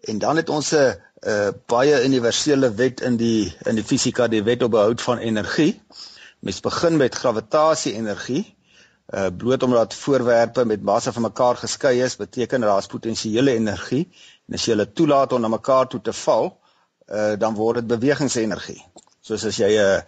En 0.06 0.20
dan 0.22 0.38
het 0.38 0.52
ons 0.54 0.70
'n 0.72 0.94
uh, 1.26 1.48
baie 1.66 2.04
universele 2.04 2.70
wet 2.74 3.00
in 3.00 3.16
die 3.16 3.56
in 3.66 3.74
die 3.74 3.84
fisika, 3.84 4.28
die 4.28 4.42
wet 4.42 4.62
op 4.62 4.70
behoud 4.70 5.02
van 5.02 5.18
energie. 5.18 5.80
Mens 6.38 6.60
begin 6.60 6.96
met 6.96 7.14
gravitasie 7.14 7.94
energie. 7.94 8.54
Uh 9.14 9.26
bloot 9.36 9.62
omdat 9.62 9.94
voorwerpe 9.94 10.64
met 10.64 10.82
massa 10.82 11.12
van 11.12 11.22
mekaar 11.22 11.56
geskei 11.56 12.02
is, 12.02 12.16
beteken 12.16 12.60
daar 12.60 12.78
is 12.78 12.86
potensiële 12.86 13.50
energie 13.50 14.08
en 14.48 14.54
as 14.54 14.64
jy 14.64 14.74
hulle 14.74 14.88
toelaat 14.92 15.32
om 15.32 15.44
na 15.44 15.50
mekaar 15.52 15.88
toe 15.92 16.00
te 16.00 16.14
val, 16.24 16.50
uh 17.08 17.34
dan 17.40 17.54
word 17.54 17.82
dit 17.82 17.92
bewegingsenergie. 17.92 18.80
Soos 19.20 19.44
as 19.44 19.56
jy 19.60 19.70
'n 19.76 20.02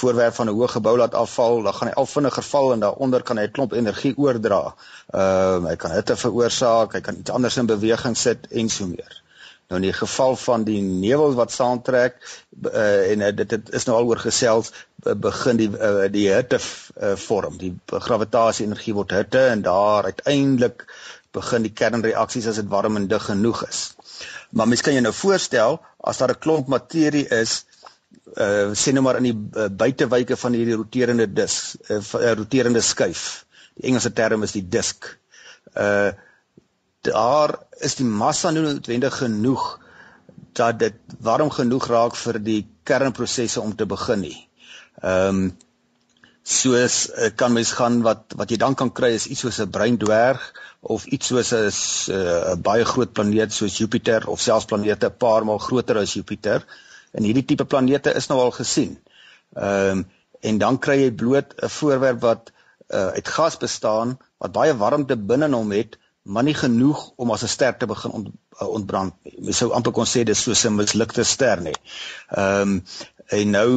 voorwerp 0.00 0.34
van 0.34 0.48
'n 0.48 0.54
hoë 0.54 0.68
gebou 0.74 0.96
laat 0.96 1.14
afval, 1.14 1.62
dan 1.62 1.74
gaan 1.74 1.88
hy 1.88 1.94
al 1.94 2.06
vinniger 2.06 2.42
val 2.42 2.72
en 2.72 2.80
daaronder 2.80 3.22
kan 3.22 3.38
hy 3.38 3.46
'n 3.46 3.56
klomp 3.56 3.72
energie 3.72 4.14
oordra. 4.16 4.74
Ehm 5.12 5.64
uh, 5.64 5.68
hy 5.70 5.76
kan 5.76 5.90
hitte 5.90 6.16
veroorsaak, 6.16 6.92
hy 6.92 7.00
kan 7.00 7.18
iets 7.18 7.30
anders 7.30 7.56
in 7.56 7.66
beweging 7.66 8.16
sit 8.16 8.46
en 8.50 8.68
so 8.68 8.86
meer. 8.86 9.22
Nou 9.70 9.78
in 9.78 9.86
die 9.86 9.98
geval 9.98 10.36
van 10.36 10.64
die 10.66 10.80
nevel 10.82 11.34
wat 11.38 11.52
saamtrek 11.52 12.16
uh, 12.66 13.10
en 13.10 13.20
uh, 13.20 13.28
dit 13.36 13.50
het, 13.50 13.68
is 13.70 13.84
nou 13.86 13.96
al 13.96 14.08
oor 14.10 14.18
gesels 14.18 14.72
begin 15.26 15.60
die 15.60 15.68
uh, 15.70 16.08
die 16.10 16.26
hitte 16.32 16.58
uh, 16.58 17.12
vorm. 17.14 17.58
Die 17.58 17.70
gravitasie 17.86 18.66
energie 18.66 18.94
word 18.94 19.14
hitte 19.14 19.44
en 19.52 19.62
daar 19.62 20.10
uiteindelik 20.10 20.86
begin 21.36 21.62
die 21.62 21.72
kernreaksies 21.72 22.46
as 22.50 22.58
dit 22.60 22.68
warm 22.68 22.96
en 22.96 23.08
dig 23.08 23.24
genoeg 23.24 23.64
is. 23.68 23.82
Maar 24.50 24.68
mens 24.68 24.82
kan 24.82 24.92
jou 24.96 25.02
nou 25.02 25.14
voorstel 25.14 25.80
as 26.00 26.18
daar 26.18 26.34
'n 26.34 26.38
klomp 26.38 26.68
materie 26.68 27.28
is 27.28 27.64
uh 28.36 28.74
sien 28.74 28.94
nou 28.94 29.04
maar 29.04 29.16
in 29.16 29.28
die 29.28 29.38
uh, 29.58 29.68
buitewyke 29.68 30.36
van 30.36 30.52
hierdie 30.52 30.76
roterende 30.76 31.26
dis 31.32 31.76
'n 31.88 31.92
uh, 31.94 32.20
uh, 32.20 32.32
roterende 32.32 32.80
skuif. 32.80 33.46
Die 33.74 33.88
Engelse 33.88 34.12
term 34.12 34.42
is 34.42 34.52
die 34.52 34.68
disk. 34.68 35.18
Uh 35.74 36.12
daar 37.00 37.58
is 37.80 37.94
die 37.96 38.04
massa 38.04 38.50
nou 38.50 38.62
noodwendig 38.64 39.16
genoeg 39.16 39.80
dat 40.52 40.78
dit 40.78 40.94
warm 41.20 41.50
genoeg 41.50 41.86
raak 41.86 42.16
vir 42.16 42.38
die 42.38 42.66
kernprosesse 42.82 43.60
om 43.60 43.76
te 43.76 43.86
begin 43.86 44.20
nie. 44.20 44.48
Ehm 45.02 45.28
um, 45.28 45.56
soos 46.42 47.10
uh, 47.10 47.30
kan 47.36 47.52
mens 47.52 47.72
gaan 47.72 48.00
wat 48.02 48.32
wat 48.36 48.50
jy 48.50 48.56
dan 48.56 48.74
kan 48.74 48.92
kry 48.92 49.12
is 49.14 49.26
iets 49.26 49.40
soos 49.40 49.60
'n 49.60 49.70
breindwerg 49.70 50.40
of 50.80 51.04
iets 51.06 51.26
soos 51.26 51.52
'n 51.52 51.70
uh, 52.12 52.54
baie 52.56 52.84
groot 52.84 53.12
planeet 53.12 53.52
soos 53.52 53.78
Jupiter 53.78 54.28
of 54.28 54.40
selfs 54.40 54.66
planete 54.66 55.06
'n 55.06 55.16
paar 55.16 55.44
maal 55.44 55.58
groter 55.58 55.98
as 55.98 56.14
Jupiter. 56.14 56.64
En 57.12 57.22
hierdie 57.22 57.44
tipe 57.44 57.64
planete 57.64 58.14
is 58.14 58.28
nou 58.28 58.40
al 58.40 58.50
gesien. 58.50 58.98
Ehm 59.54 59.98
um, 59.98 60.08
en 60.40 60.58
dan 60.58 60.78
kry 60.78 60.96
jy 61.02 61.10
bloot 61.12 61.54
'n 61.62 61.68
voorwerp 61.68 62.20
wat 62.20 62.52
uh, 62.88 63.06
uit 63.06 63.28
gas 63.28 63.56
bestaan 63.56 64.18
wat 64.38 64.52
baie 64.52 64.76
warmte 64.76 65.16
binne 65.16 65.50
hom 65.52 65.70
het, 65.70 65.98
maar 66.22 66.42
nie 66.42 66.54
genoeg 66.54 67.12
om 67.16 67.30
as 67.30 67.42
'n 67.42 67.48
ster 67.48 67.76
te 67.76 67.86
begin 67.86 68.10
ont, 68.10 68.28
uh, 68.60 68.68
ontbrand 68.68 69.14
nie. 69.24 69.36
Jy 69.46 69.52
sou 69.52 69.72
amper 69.72 69.92
kon 69.92 70.06
sê 70.06 70.24
dis 70.24 70.42
soos 70.42 70.64
'n 70.64 70.74
mislukte 70.74 71.24
ster 71.24 71.60
nie. 71.60 71.76
Ehm 72.28 72.60
um, 72.62 72.84
en 73.28 73.50
nou 73.50 73.70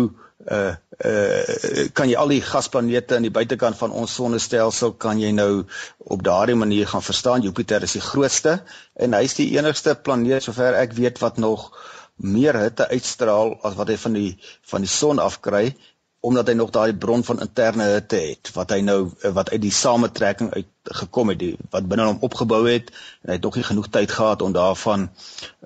uh 0.52 0.76
uh 1.06 1.88
kan 1.93 2.10
jy 2.10 2.17
al 2.19 2.34
die 2.34 2.41
gasplanete 2.43 3.15
aan 3.15 3.28
die 3.28 3.34
buitekant 3.34 3.78
van 3.80 3.91
ons 3.91 4.15
sonnestelsel 4.19 4.93
kan 5.06 5.19
jy 5.19 5.32
nou 5.32 5.63
op 5.98 6.24
daardie 6.24 6.58
manier 6.60 6.88
gaan 6.88 7.06
verstaan 7.06 7.41
Jupiter 7.41 7.84
is 7.84 7.96
die 7.98 8.04
grootste 8.04 8.60
en 8.93 9.15
hy's 9.17 9.38
die 9.39 9.50
enigste 9.58 9.96
planeet 9.96 10.43
sover 10.43 10.76
ek 10.82 10.98
weet 11.00 11.22
wat 11.24 11.38
nog 11.38 11.72
meer 12.15 12.60
hitte 12.60 12.89
uitstraal 12.89 13.58
as 13.63 13.76
wat 13.80 13.89
hy 13.89 13.98
van 13.98 14.19
die 14.19 14.30
van 14.74 14.86
die 14.86 14.91
son 14.91 15.19
afkry 15.19 15.74
omdat 16.24 16.48
hy 16.48 16.54
nog 16.56 16.72
daai 16.72 16.93
bron 16.96 17.24
van 17.24 17.41
interne 17.43 17.89
hitte 17.96 18.19
het 18.22 18.52
wat 18.56 18.72
hy 18.72 18.80
nou 18.86 19.00
wat 19.36 19.52
uit 19.52 19.62
die 19.63 19.74
sametrekking 19.76 20.54
uit 20.54 20.69
gekom 21.00 21.34
het 21.34 21.39
die 21.39 21.56
wat 21.72 21.88
binne 21.88 22.06
hom 22.12 22.24
opgebou 22.28 22.63
het 22.67 22.91
en 23.24 23.34
hy 23.34 23.38
het 23.39 23.48
nog 23.48 23.60
nie 23.60 23.67
genoeg 23.67 23.89
tyd 23.91 24.12
gehad 24.12 24.41
om 24.41 24.56
daarvan 24.56 25.10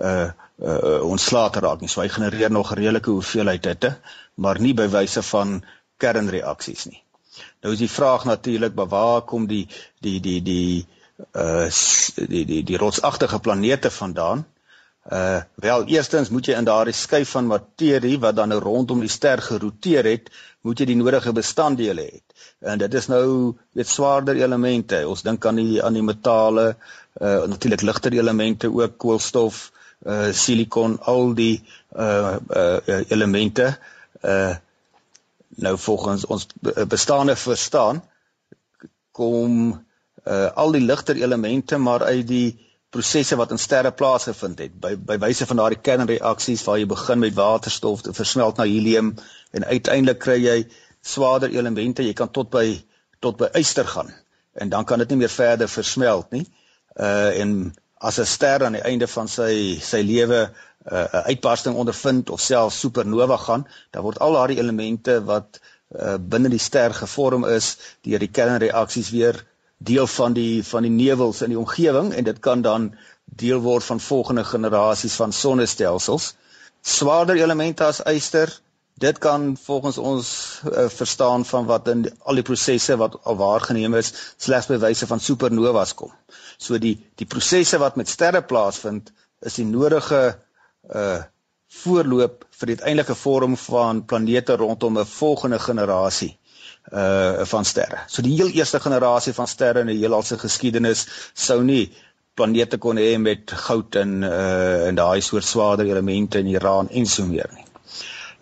uh 0.02 0.28
uh 0.58 1.04
ontslae 1.06 1.50
te 1.54 1.62
raak 1.62 1.82
nie 1.82 1.90
so 1.90 2.02
hy 2.02 2.10
genereer 2.10 2.52
nog 2.52 2.72
'n 2.72 2.80
redelike 2.80 3.12
hoeveelheid 3.12 3.66
hitte 3.66 3.98
maar 4.36 4.60
nie 4.62 4.74
by 4.78 4.88
wyse 4.94 5.22
van 5.32 5.62
kernreaksies 6.02 6.86
nie. 6.92 7.02
Nou 7.62 7.74
is 7.74 7.82
die 7.82 7.92
vraag 7.92 8.26
natuurlik, 8.26 8.76
waar 8.76 9.22
kom 9.30 9.48
die 9.50 9.66
die 10.02 10.20
die 10.22 10.42
die 10.42 10.86
uh 11.34 11.70
die 12.34 12.46
die 12.46 12.62
die 12.64 12.78
rotsagtige 12.78 13.40
planete 13.40 13.92
vandaan? 13.92 14.46
Uh 15.12 15.42
wel, 15.56 15.86
eerstens 15.88 16.30
moet 16.30 16.50
jy 16.50 16.58
in 16.60 16.68
daardie 16.68 16.94
skuif 16.94 17.32
van 17.38 17.50
materie 17.50 18.18
wat 18.20 18.36
dan 18.36 18.54
nou 18.54 18.60
rondom 18.62 19.02
die 19.02 19.12
ster 19.12 19.42
geroteer 19.42 20.06
het, 20.06 20.30
moet 20.62 20.80
jy 20.80 20.90
die 20.90 21.00
nodige 21.00 21.34
bestanddele 21.34 22.06
hê. 22.10 22.22
En 22.60 22.78
dit 22.82 22.94
is 22.94 23.08
nou 23.08 23.56
weet 23.74 23.90
swaarder 23.90 24.38
elemente. 24.38 25.02
Ons 25.08 25.24
dink 25.24 25.46
aan 25.46 25.62
die 25.62 25.82
aan 25.84 25.98
die 25.98 26.06
metale, 26.06 26.76
uh 27.22 27.46
natuurlik 27.50 27.82
ligter 27.82 28.14
elemente 28.14 28.70
ook 28.70 28.98
koolstof, 28.98 29.72
uh 30.06 30.32
silikon, 30.32 31.00
al 31.02 31.34
die 31.34 31.64
uh 31.96 32.36
uh 32.50 33.02
elemente 33.10 33.78
uh 34.22 34.56
nou 35.58 35.78
volgens 35.78 36.26
ons 36.26 36.48
bestaande 36.88 37.36
verstaan 37.36 38.04
kom 39.12 39.86
uh 40.26 40.50
al 40.54 40.72
die 40.72 40.82
ligter 40.82 41.16
elemente 41.16 41.78
maar 41.78 42.04
uit 42.04 42.28
die 42.28 42.68
prosesse 42.90 43.36
wat 43.36 43.52
in 43.52 43.60
sterre 43.60 43.92
plaasgevind 43.92 44.60
het. 44.60 44.76
By 44.80 44.96
by 44.96 45.18
wyse 45.22 45.46
van 45.46 45.60
daardie 45.60 45.82
kernreaksies 45.82 46.64
waar 46.68 46.80
jy 46.80 46.88
begin 46.88 47.20
met 47.20 47.36
waterstof 47.36 48.02
te 48.06 48.14
versmelt 48.14 48.58
na 48.58 48.68
helium 48.70 49.16
en 49.52 49.66
uiteindelik 49.66 50.22
kry 50.24 50.38
jy 50.44 50.58
swaarder 51.02 51.52
elemente. 51.52 52.06
Jy 52.06 52.14
kan 52.14 52.32
tot 52.32 52.50
by 52.54 52.80
tot 53.20 53.38
by 53.42 53.50
yster 53.60 53.88
gaan 53.88 54.14
en 54.58 54.70
dan 54.70 54.86
kan 54.86 55.00
dit 55.00 55.10
nie 55.10 55.24
meer 55.24 55.34
verder 55.34 55.70
versmelt 55.70 56.32
nie. 56.32 56.46
Uh 56.96 57.42
en 57.42 57.52
as 58.00 58.20
'n 58.20 58.26
ster 58.26 58.64
aan 58.66 58.78
die 58.78 58.86
einde 58.92 59.08
van 59.08 59.28
sy 59.28 59.80
sy 59.82 60.02
lewe 60.02 60.42
'n 60.44 60.94
uh, 60.94 61.28
uitbarsting 61.32 61.76
ondervind 61.76 62.30
of 62.30 62.42
selfs 62.42 62.80
supernova 62.80 63.38
gaan, 63.38 63.68
dan 63.92 64.04
word 64.04 64.20
al 64.20 64.34
daardie 64.34 64.60
elemente 64.60 65.24
wat 65.24 65.60
uh, 65.60 66.16
binne 66.20 66.50
die 66.50 66.64
ster 66.68 66.94
gevorm 66.94 67.46
is 67.46 67.78
deur 68.02 68.20
die 68.20 68.32
kernreaksies 68.32 69.10
weer 69.10 69.46
deel 69.78 70.08
van 70.08 70.34
die 70.34 70.64
van 70.64 70.82
die 70.82 70.92
nevels 70.92 71.42
in 71.42 71.50
die 71.54 71.60
omgewing 71.60 72.14
en 72.14 72.24
dit 72.24 72.40
kan 72.40 72.62
dan 72.62 72.96
deel 73.26 73.60
word 73.60 73.84
van 73.84 74.00
volgende 74.00 74.44
generasies 74.44 75.16
van 75.16 75.34
sonnestelsels. 75.34 76.36
Swaarder 76.82 77.36
elemente 77.36 77.84
as 77.86 78.00
yster, 78.06 78.54
dit 78.98 79.18
kan 79.18 79.58
volgens 79.64 79.98
ons 79.98 80.28
uh, 80.66 80.88
verstaan 80.90 81.46
van 81.46 81.66
wat 81.66 81.88
in 81.88 82.02
die, 82.08 82.12
al 82.24 82.40
die 82.40 82.46
prosesse 82.48 82.98
wat 82.98 83.20
al 83.24 83.38
waargeneem 83.38 83.94
is 84.00 84.14
slegs 84.38 84.70
by 84.72 84.80
wyse 84.82 85.08
van 85.08 85.20
supernovas 85.20 85.94
kom. 85.94 86.14
So 86.58 86.78
die 86.82 86.98
die 87.16 87.30
prosesse 87.30 87.78
wat 87.78 87.96
met 87.96 88.10
sterre 88.10 88.42
plaasvind 88.42 89.12
is 89.46 89.58
die 89.62 89.66
nodige 89.66 90.22
uh 90.94 91.24
voorloop 91.84 92.46
vir 92.56 92.70
die 92.70 92.76
uiteindelike 92.80 93.16
vorm 93.20 93.58
van 93.60 94.06
planete 94.08 94.56
rondom 94.56 95.00
'n 95.00 95.06
volgende 95.06 95.60
generasie 95.60 96.38
uh 96.92 97.46
van 97.46 97.66
sterre. 97.66 98.00
So 98.08 98.22
die 98.22 98.36
heel 98.36 98.50
eerste 98.50 98.80
generasie 98.80 99.34
van 99.34 99.48
sterre 99.48 99.84
in 99.84 99.92
die 99.92 100.00
heelal 100.00 100.24
se 100.24 100.38
geskiedenis 100.38 101.06
sou 101.34 101.64
nie 101.64 101.92
planete 102.36 102.78
kon 102.78 102.98
hê 102.98 103.18
met 103.20 103.52
goud 103.52 103.96
en 103.96 104.24
uh 104.24 104.88
en 104.88 104.96
daai 104.96 105.22
soort 105.22 105.44
swaarder 105.44 105.86
elemente 105.86 106.40
in 106.40 106.48
Iran 106.48 106.90
en 106.90 107.06
so 107.06 107.26
meer 107.26 107.50
nie. 107.54 107.66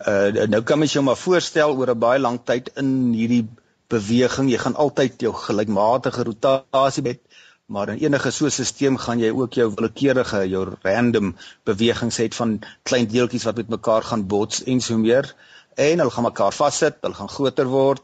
Uh 0.06 0.46
nou 0.46 0.62
kan 0.62 0.78
mens 0.78 0.92
jou 0.92 1.04
maar 1.04 1.16
voorstel 1.16 1.76
oor 1.76 1.90
'n 1.90 1.98
baie 1.98 2.20
lang 2.20 2.40
tyd 2.44 2.70
in 2.76 3.12
hierdie 3.12 3.46
beweging, 3.88 4.50
jy 4.50 4.58
gaan 4.58 4.74
altyd 4.74 5.20
jou 5.20 5.32
gelykmatige 5.32 6.24
rotasie 6.26 7.02
met 7.02 7.20
maar 7.66 7.88
in 7.88 7.98
enige 7.98 8.30
so 8.30 8.46
'n 8.46 8.50
stelsel 8.50 8.96
gaan 9.04 9.18
jy 9.18 9.30
ook 9.30 9.54
jou 9.54 9.68
willekeurige 9.74 10.48
jou 10.48 10.64
random 10.82 11.36
bewegings 11.64 12.18
hê 12.18 12.28
van 12.34 12.60
klein 12.82 13.06
deeltjies 13.06 13.44
wat 13.44 13.56
met 13.56 13.68
mekaar 13.68 14.02
gaan 14.02 14.26
bots 14.26 14.62
en 14.64 14.80
so 14.80 14.98
meer 14.98 15.34
en 15.74 15.98
hulle 15.98 16.10
gaan 16.10 16.24
mekaar 16.30 16.52
vassit, 16.52 17.00
hulle 17.00 17.14
gaan 17.14 17.28
groter 17.28 17.66
word 17.66 18.02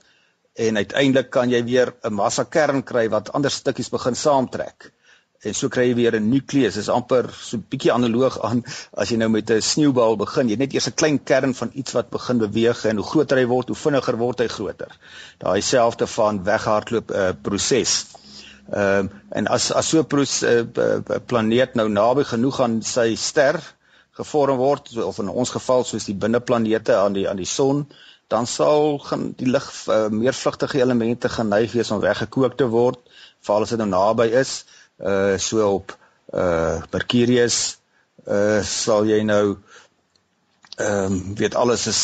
en 0.54 0.76
uiteindelik 0.76 1.30
kan 1.30 1.50
jy 1.50 1.62
weer 1.64 1.94
'n 2.04 2.14
massa 2.14 2.44
kern 2.44 2.82
kry 2.82 3.08
wat 3.08 3.32
ander 3.32 3.50
stukkies 3.50 3.88
begin 3.90 4.14
saamtrek. 4.14 4.92
En 5.42 5.54
so 5.54 5.68
kry 5.68 5.88
jy 5.88 5.94
weer 5.94 6.14
'n 6.16 6.28
nukleus. 6.30 6.74
Dit 6.74 6.82
is 6.82 6.88
amper 6.88 7.30
so 7.32 7.56
'n 7.56 7.66
bietjie 7.68 7.92
analoog 7.92 8.38
aan 8.42 8.62
as 8.92 9.08
jy 9.08 9.16
nou 9.16 9.28
met 9.28 9.50
'n 9.50 9.60
sneeubal 9.60 10.16
begin. 10.16 10.46
Jy 10.46 10.50
het 10.50 10.58
net 10.58 10.74
eers 10.74 10.88
'n 10.88 10.94
klein 10.94 11.22
kern 11.24 11.54
van 11.54 11.70
iets 11.74 11.92
wat 11.92 12.10
begin 12.10 12.38
beweeg 12.38 12.84
en 12.84 12.96
hoe 12.96 13.06
groter 13.06 13.38
hy 13.38 13.46
word, 13.46 13.68
hoe 13.68 13.76
vinniger 13.76 14.16
word 14.16 14.38
hy 14.38 14.48
groter. 14.48 14.98
Daai 15.38 15.60
selfde 15.60 16.06
van 16.06 16.44
weghardloop 16.44 17.10
'n 17.10 17.14
uh, 17.14 17.32
proses. 17.42 18.11
Ehm 18.70 18.98
um, 18.98 19.10
en 19.28 19.46
as 19.46 19.72
as 19.72 19.88
so 19.88 19.98
'n 20.00 20.72
uh, 20.78 21.18
planeet 21.26 21.74
nou 21.74 21.88
naby 21.88 22.24
genoeg 22.24 22.60
aan 22.60 22.82
sy 22.82 23.14
ster 23.16 23.58
gevorm 24.12 24.56
word 24.56 24.96
of 24.96 25.18
in 25.18 25.28
ons 25.28 25.50
geval 25.50 25.84
soos 25.84 26.04
die 26.04 26.14
binneplanete 26.14 26.96
aan 26.96 27.12
die 27.12 27.28
aan 27.28 27.36
die 27.36 27.48
son, 27.48 27.86
dan 28.28 28.46
sal 28.46 28.98
gaan 28.98 29.32
die 29.36 29.48
lig 29.50 29.66
uh, 29.88 30.08
meer 30.08 30.36
vlugtige 30.36 30.80
elemente 30.80 31.28
geneig 31.28 31.72
wees 31.72 31.90
om 31.90 32.00
weggekook 32.00 32.56
te 32.56 32.68
word, 32.68 33.00
veral 33.40 33.66
as 33.66 33.74
dit 33.74 33.78
nou 33.78 33.88
naby 33.88 34.28
is, 34.40 34.64
uh 35.00 35.38
so 35.38 35.68
op 35.80 35.96
uh 36.32 36.80
Mercurius 36.92 37.78
uh 38.26 38.60
sal 38.62 39.08
jy 39.10 39.22
nou 39.26 39.56
ehm 40.76 41.12
um, 41.12 41.34
weet 41.36 41.54
alles 41.54 41.86
is 41.86 42.02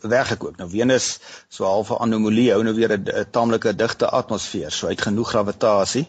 weggekook. 0.00 0.56
Nou 0.56 0.70
Venus 0.70 1.18
so 1.48 1.64
half 1.64 1.90
'n 1.90 2.02
anomalie 2.02 2.50
hou 2.50 2.62
nou 2.62 2.74
weer 2.74 2.98
'n 2.98 3.26
taamlike 3.30 3.74
digte 3.74 4.08
atmosfeer, 4.08 4.70
so 4.70 4.86
hy 4.86 4.92
het 4.92 5.02
genoeg 5.02 5.28
gravitasie. 5.28 6.06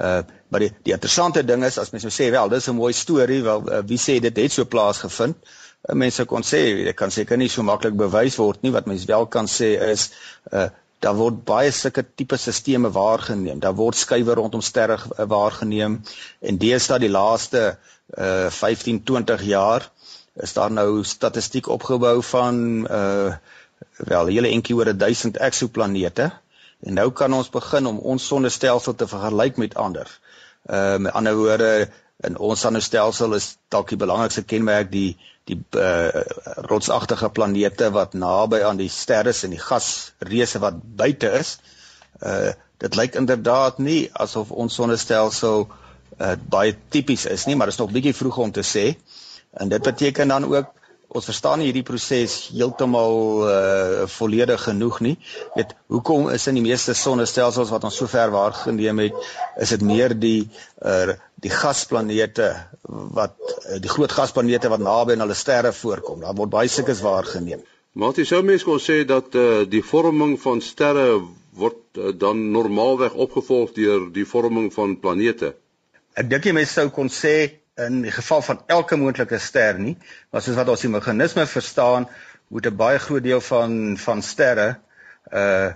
Uh 0.00 0.22
maar 0.48 0.60
die 0.60 0.72
die 0.82 0.92
interessante 0.92 1.44
ding 1.44 1.64
is 1.64 1.78
as 1.78 1.90
mense 1.90 2.06
nou 2.06 2.14
sê 2.14 2.30
wel, 2.30 2.48
dis 2.48 2.68
'n 2.68 2.74
mooi 2.74 2.92
storie, 2.92 3.42
wel 3.42 3.72
uh, 3.72 3.82
wie 3.86 3.98
sê 3.98 4.20
dit 4.20 4.36
het 4.36 4.52
so 4.52 4.64
plaasgevind? 4.64 5.36
Uh, 5.88 5.94
mense 5.94 6.24
kon 6.24 6.42
sê 6.42 6.84
dit 6.84 6.96
kan 6.96 7.10
seker 7.10 7.36
nie 7.36 7.48
so 7.48 7.62
maklik 7.62 7.96
bewys 7.96 8.36
word 8.36 8.62
nie 8.62 8.72
wat 8.72 8.86
mense 8.86 9.06
wel 9.06 9.26
kan 9.26 9.46
sê 9.46 9.74
is 9.90 10.10
uh 10.52 10.68
daar 11.00 11.14
word 11.14 11.44
baie 11.44 11.70
sulke 11.70 12.04
tipe 12.16 12.36
stelsels 12.36 12.92
waargeneem. 12.92 13.60
Daar 13.60 13.74
word 13.74 13.96
skuwe 13.96 14.34
rondom 14.34 14.62
sterre 14.62 14.96
waargeneem 15.28 16.02
en 16.40 16.58
deesdae 16.58 16.98
die 16.98 17.10
laaste 17.10 17.76
uh 18.16 18.50
15 18.50 19.02
20 19.04 19.42
jaar 19.42 19.90
is 20.42 20.52
daar 20.52 20.70
nou 20.70 21.04
statistiek 21.04 21.68
opgebou 21.68 22.22
van 22.22 22.86
uh 22.90 23.34
wel 23.96 24.26
hele 24.26 24.48
entjie 24.48 24.74
oor 24.76 24.90
1000 24.96 25.36
eksoplanete 25.38 26.30
en 26.82 26.96
nou 26.98 27.10
kan 27.12 27.32
ons 27.32 27.50
begin 27.50 27.86
om 27.86 27.98
ons 27.98 28.26
sonnestelsel 28.26 28.94
te 28.94 29.06
vergelyk 29.08 29.56
met 29.56 29.74
ander. 29.74 30.08
Uh 30.66 30.96
met 30.96 31.12
ander 31.12 31.36
woorde 31.36 31.88
in 32.26 32.38
ons 32.38 32.60
sonnestelsel 32.60 33.34
is 33.34 33.54
dalk 33.68 33.88
die 33.92 34.00
belangrikste 34.00 34.42
kenmerk 34.42 34.90
die 34.92 35.16
die 35.48 35.58
uh 35.78 36.24
rotsagtige 36.70 37.28
planete 37.28 37.90
wat 37.92 38.14
naby 38.14 38.62
aan 38.64 38.80
die 38.80 38.90
sterre 38.90 39.34
en 39.42 39.54
die 39.54 39.62
gasreuse 39.62 40.60
wat 40.64 40.80
buite 40.82 41.32
is. 41.40 41.58
Uh 42.20 42.52
dit 42.82 42.96
lyk 42.98 43.14
inderdaad 43.16 43.78
nie 43.78 44.10
asof 44.12 44.50
ons 44.50 44.74
sonnestelsel 44.74 45.68
uh 46.18 46.34
baie 46.48 46.74
tipies 46.88 47.26
is 47.26 47.46
nie, 47.46 47.56
maar 47.56 47.70
dit 47.70 47.78
is 47.78 47.80
nog 47.80 47.92
bietjie 47.94 48.16
vroeg 48.16 48.38
om 48.48 48.52
te 48.52 48.66
sê. 48.66 48.86
En 49.60 49.68
dit 49.68 49.82
beteken 49.82 50.28
dan 50.28 50.46
ook 50.50 50.72
ons 51.14 51.28
verstaan 51.28 51.60
nie 51.60 51.68
hierdie 51.68 51.86
proses 51.86 52.32
heeltemal 52.50 53.18
uh 53.46 54.06
volledig 54.10 54.62
genoeg 54.66 54.98
nie. 55.06 55.14
Weet, 55.54 55.74
hoekom 55.92 56.26
is 56.34 56.46
in 56.50 56.58
die 56.58 56.64
meeste 56.64 56.94
sonnestelsels 56.98 57.70
wat 57.70 57.86
ons 57.86 58.00
sover 58.02 58.32
waargeneem 58.34 59.04
het, 59.04 59.28
is 59.62 59.74
dit 59.76 59.86
meer 59.86 60.16
die 60.18 60.48
uh 60.82 61.14
die 61.44 61.52
gasplanete 61.52 62.48
wat 63.18 63.34
uh, 63.44 63.78
die 63.82 63.90
groot 63.92 64.12
gasplanete 64.16 64.70
wat 64.72 64.80
naby 64.80 65.14
aan 65.14 65.26
hulle 65.26 65.36
sterre 65.38 65.74
voorkom. 65.76 66.22
Daar 66.24 66.36
word 66.38 66.50
baie 66.50 66.72
sulke 66.72 66.96
waargeneem. 66.98 67.62
Maar 67.94 68.16
jy 68.18 68.24
sou 68.26 68.40
mens 68.42 68.64
kon 68.66 68.80
sê 68.82 69.02
dat 69.06 69.36
uh 69.38 69.62
die 69.70 69.84
vorming 69.86 70.38
van 70.42 70.62
sterre 70.64 71.20
word 71.54 72.00
uh, 72.00 72.10
dan 72.18 72.48
normaalweg 72.50 73.14
opgevolg 73.14 73.76
deur 73.76 74.08
die 74.14 74.26
vorming 74.26 74.72
van 74.74 74.98
planete. 74.98 75.54
Ek 76.18 76.26
dink 76.30 76.48
jy 76.48 76.56
mens 76.56 76.74
sou 76.74 76.88
kon 76.94 77.12
sê 77.12 77.36
in 77.76 78.02
die 78.02 78.12
geval 78.14 78.42
van 78.42 78.60
elke 78.66 78.96
moontlike 78.96 79.38
ster 79.38 79.78
nie, 79.78 79.96
maar 80.30 80.42
soos 80.42 80.58
wat 80.58 80.68
ons 80.70 80.84
die 80.84 80.92
meganisme 80.92 81.46
verstaan, 81.46 82.06
moet 82.48 82.66
'n 82.66 82.76
baie 82.76 82.98
groot 82.98 83.22
deel 83.22 83.40
van 83.40 83.96
van 83.98 84.22
sterre 84.22 84.76
uh 85.32 85.72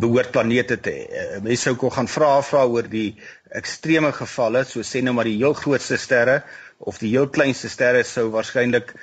behoort 0.00 0.30
planete 0.30 0.76
te 0.80 0.90
hê. 0.90 1.02
Uh, 1.06 1.40
mense 1.42 1.62
sou 1.62 1.74
kon 1.76 1.90
gaan 1.90 2.08
vra 2.08 2.42
vra 2.42 2.64
oor 2.66 2.88
die 2.90 3.16
ekstreme 3.50 4.12
gevalle, 4.12 4.64
so 4.64 4.82
sê 4.82 5.02
nou 5.02 5.14
maar 5.14 5.24
die 5.24 5.38
heel 5.38 5.54
grootste 5.54 5.96
sterre 5.96 6.42
of 6.78 6.98
die 6.98 7.10
heel 7.10 7.28
kleinste 7.28 7.68
sterre 7.68 8.02
sou 8.04 8.30
waarskynlik 8.30 8.94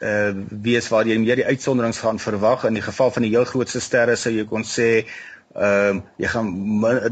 uh 0.00 0.32
wees 0.64 0.88
waar 0.92 1.06
jy 1.06 1.18
meer 1.18 1.36
die 1.36 1.46
uitsonderings 1.46 1.98
gaan 1.98 2.18
verwag. 2.18 2.64
In 2.64 2.74
die 2.74 2.82
geval 2.82 3.10
van 3.10 3.22
die 3.22 3.30
heel 3.30 3.44
grootste 3.44 3.80
sterre 3.80 4.16
sou 4.16 4.32
jy 4.32 4.44
kon 4.44 4.64
sê 4.64 5.06
Ehm 5.56 5.96
um, 5.96 6.02
jy 6.20 6.28
gaan 6.28 6.48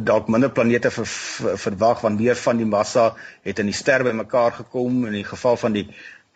dalk 0.05 0.29
minder 0.29 0.51
planete 0.53 0.91
ver, 0.91 1.07
ver, 1.07 1.59
verwag 1.59 2.03
want 2.05 2.21
meer 2.21 2.37
van 2.37 2.59
die 2.61 2.69
massa 2.69 3.15
het 3.43 3.59
in 3.59 3.71
die 3.71 3.75
ster 3.75 4.05
bymekaar 4.05 4.53
gekom. 4.53 5.07
In 5.07 5.17
die 5.17 5.25
geval 5.25 5.57
van 5.57 5.73
die 5.73 5.87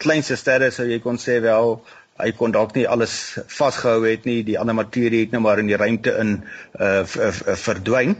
kleinste 0.00 0.36
sterre 0.36 0.70
sou 0.72 0.86
jy 0.88 0.98
kon 1.04 1.20
sê 1.20 1.40
wel 1.44 1.76
hy 2.20 2.32
kon 2.36 2.52
dalk 2.52 2.74
nie 2.76 2.86
alles 2.88 3.14
vasgehou 3.48 4.04
het 4.06 4.24
nie. 4.28 4.42
Die 4.44 4.58
ander 4.58 4.74
materie 4.74 5.24
het 5.26 5.32
nou 5.32 5.42
maar 5.44 5.60
in 5.60 5.68
die 5.68 5.76
ruimte 5.76 6.16
in 6.20 6.36
uh 6.80 7.04
verdwyn. 7.66 8.16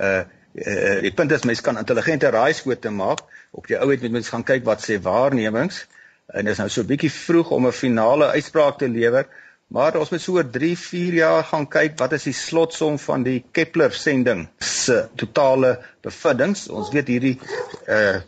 Uh 0.00 0.22
die 0.52 1.14
punt 1.16 1.32
is 1.32 1.46
mense 1.48 1.64
kan 1.64 1.78
intelligente 1.80 2.30
raaiskote 2.30 2.90
maak. 2.90 3.22
Op 3.52 3.66
die 3.70 3.78
ou 3.78 3.88
het 3.90 4.02
met 4.02 4.18
mense 4.18 4.34
gaan 4.34 4.44
kyk 4.44 4.66
wat 4.66 4.82
sê 4.84 4.98
waarnemings. 5.00 5.86
En 6.32 6.46
is 6.46 6.58
nou 6.58 6.68
so 6.68 6.82
'n 6.82 6.90
bietjie 6.90 7.10
vroeg 7.10 7.50
om 7.50 7.66
'n 7.66 7.72
finale 7.72 8.34
uitspraak 8.34 8.78
te 8.78 8.88
lewer 8.88 9.26
Maar 9.72 9.96
ons 9.96 10.10
moet 10.12 10.20
so 10.20 10.36
oor 10.36 10.48
3, 10.52 10.74
4 10.76 11.14
jaar 11.16 11.46
gaan 11.48 11.64
kyk 11.72 11.94
wat 12.00 12.12
is 12.12 12.26
die 12.28 12.36
slotsom 12.36 12.98
van 13.00 13.22
die 13.24 13.38
Kepler 13.56 13.94
sending 13.96 14.44
se 14.60 14.98
totale 15.16 15.78
bevindinge. 16.04 16.66
Ons 16.76 16.92
weet 16.92 17.08
hierdie 17.14 17.38
uh 17.88 18.20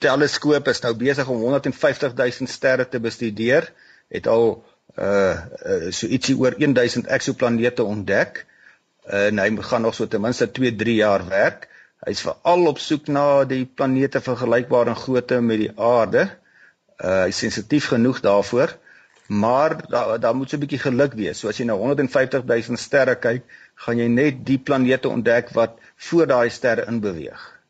teleskoop 0.00 0.70
is 0.72 0.78
nou 0.80 0.94
besig 0.96 1.28
om 1.28 1.42
150 1.44 2.14
000 2.16 2.48
sterre 2.48 2.86
te 2.88 2.98
bestudeer. 3.04 3.66
Het 4.08 4.26
al 4.32 4.46
uh, 4.56 5.04
uh 5.04 5.90
so 5.92 6.08
ietsie 6.08 6.38
oor 6.40 6.56
1000 6.56 7.10
eksoplanete 7.12 7.84
ontdek. 7.84 8.42
Uh, 9.04 9.26
en 9.28 9.42
hy 9.44 9.50
gaan 9.68 9.84
nog 9.84 9.94
so 9.94 10.08
ten 10.08 10.24
minste 10.24 10.48
2, 10.48 10.72
3 10.82 10.96
jaar 11.02 11.28
werk. 11.28 11.68
Hy's 12.08 12.24
veral 12.24 12.72
op 12.72 12.80
soek 12.80 13.12
na 13.12 13.44
die 13.44 13.66
planete 13.68 14.24
vergelykbaar 14.24 14.88
in 14.88 15.02
grootte 15.04 15.42
met 15.44 15.66
die 15.68 15.72
aarde. 15.76 16.30
Uh 16.96 17.26
hy's 17.28 17.44
sensitief 17.44 17.92
genoeg 17.92 18.24
daarvoor 18.24 18.80
maar 19.30 19.88
daar 19.88 20.20
daar 20.20 20.34
moet 20.34 20.50
so 20.50 20.56
'n 20.56 20.60
bietjie 20.60 20.78
geluk 20.78 21.12
wees. 21.14 21.38
So 21.38 21.48
as 21.48 21.58
jy 21.58 21.64
na 21.64 21.74
150 21.74 22.44
000 22.44 22.76
sterre 22.76 23.14
kyk, 23.14 23.42
gaan 23.74 23.98
jy 23.98 24.08
net 24.08 24.44
die 24.46 24.58
planete 24.58 25.08
ontdek 25.08 25.50
wat 25.54 25.78
voor 25.96 26.26
daai 26.26 26.50
sterre 26.50 26.86
in 26.86 27.00
beweeg. 27.00 27.60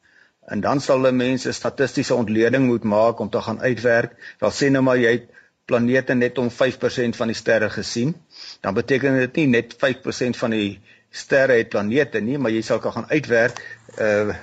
En 0.46 0.60
dan 0.60 0.80
sal 0.80 0.96
hulle 0.96 1.12
mense 1.12 1.52
statistiese 1.52 2.14
ontleding 2.14 2.66
moet 2.66 2.84
maak 2.84 3.18
om 3.18 3.30
te 3.30 3.40
gaan 3.40 3.60
uitwerk. 3.60 4.16
Wel 4.38 4.50
sê 4.50 4.70
nou 4.70 4.82
maar 4.82 4.96
jy 4.96 5.12
het 5.12 5.28
planete 5.64 6.14
net 6.14 6.38
om 6.38 6.50
5% 6.50 7.16
van 7.16 7.26
die 7.26 7.36
sterre 7.36 7.70
gesien, 7.70 8.16
dan 8.60 8.74
beteken 8.74 9.18
dit 9.18 9.36
nie 9.36 9.46
net 9.46 9.76
5% 9.76 10.36
van 10.36 10.50
die 10.50 10.80
sterre 11.10 11.52
het 11.52 11.68
planete 11.68 12.20
nie, 12.20 12.38
maar 12.38 12.50
jy 12.50 12.62
sal 12.62 12.78
kan 12.78 12.92
gaan 12.92 13.10
uitwerk 13.10 13.60
uh 13.98 14.34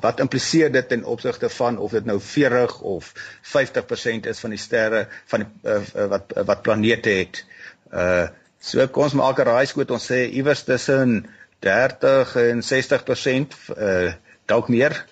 wat 0.00 0.20
impliseer 0.20 0.72
dit 0.72 0.88
ten 0.88 1.04
opsigte 1.04 1.48
van 1.48 1.78
of 1.78 1.90
dit 1.90 2.04
nou 2.04 2.20
40 2.20 2.80
of 2.80 3.12
50% 3.42 4.26
is 4.26 4.40
van 4.40 4.50
die 4.50 4.58
sterre 4.58 5.06
van 5.26 5.44
die, 5.44 5.70
uh, 5.70 6.06
wat 6.10 6.32
wat 6.44 6.62
planete 6.62 7.10
het. 7.10 7.44
Uh 7.92 8.28
so 8.58 8.86
kom 8.88 9.04
ons 9.06 9.14
maak 9.14 9.38
'n 9.38 9.46
raaiskoot 9.46 9.90
ons 9.90 10.10
sê 10.10 10.26
iewers 10.26 10.64
tussen 10.64 11.26
30 11.58 12.36
en 12.36 12.62
60% 12.62 13.58
uh 13.76 14.12
dalk 14.46 14.68
meer. 14.68 15.04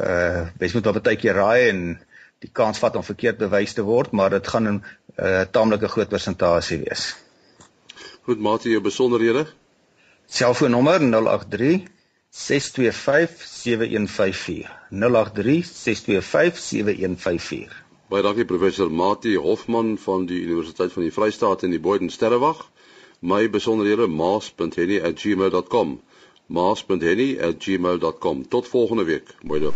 Uh 0.00 0.48
mens 0.58 0.72
moet 0.72 0.86
op 0.86 0.96
'n 0.96 1.08
tydjie 1.10 1.32
raai 1.32 1.68
en 1.68 1.98
die 2.44 2.50
kans 2.52 2.78
vat 2.78 2.96
om 2.96 3.04
verkeerd 3.04 3.38
bewys 3.38 3.72
te 3.72 3.82
word, 3.82 4.12
maar 4.12 4.30
dit 4.30 4.48
gaan 4.48 4.68
'n 4.68 4.84
uh, 5.16 5.40
taamlike 5.50 5.88
groot 5.88 6.08
persentasie 6.08 6.78
wees. 6.78 7.16
Goed, 8.22 8.38
maat 8.38 8.64
jy 8.64 8.76
'n 8.76 8.82
besonderhede? 8.82 9.46
Selfoonnommer 10.26 11.00
083 11.00 11.93
625 12.34 13.46
7154. 13.46 14.66
083 14.90 15.64
625 15.64 16.58
7154. 16.58 17.84
Baie 18.10 18.22
dankie 18.22 18.44
professor 18.44 18.90
Mati 18.90 19.36
Hofman 19.38 19.98
van 19.98 20.26
die 20.26 20.42
Universiteit 20.42 20.92
van 20.92 21.02
die 21.06 21.12
Vrystaat 21.14 21.62
en 21.62 21.70
die 21.70 21.80
Boden 21.80 22.10
Sterrewag. 22.10 22.70
My 23.20 23.50
besonderhede 23.50 24.06
maas.henny@gmail.com. 24.06 26.02
maas.henny@gmail.com. 26.46 28.48
Tot 28.48 28.68
volgende 28.68 29.04
week. 29.04 29.34
Mooi 29.42 29.60
loop. 29.60 29.74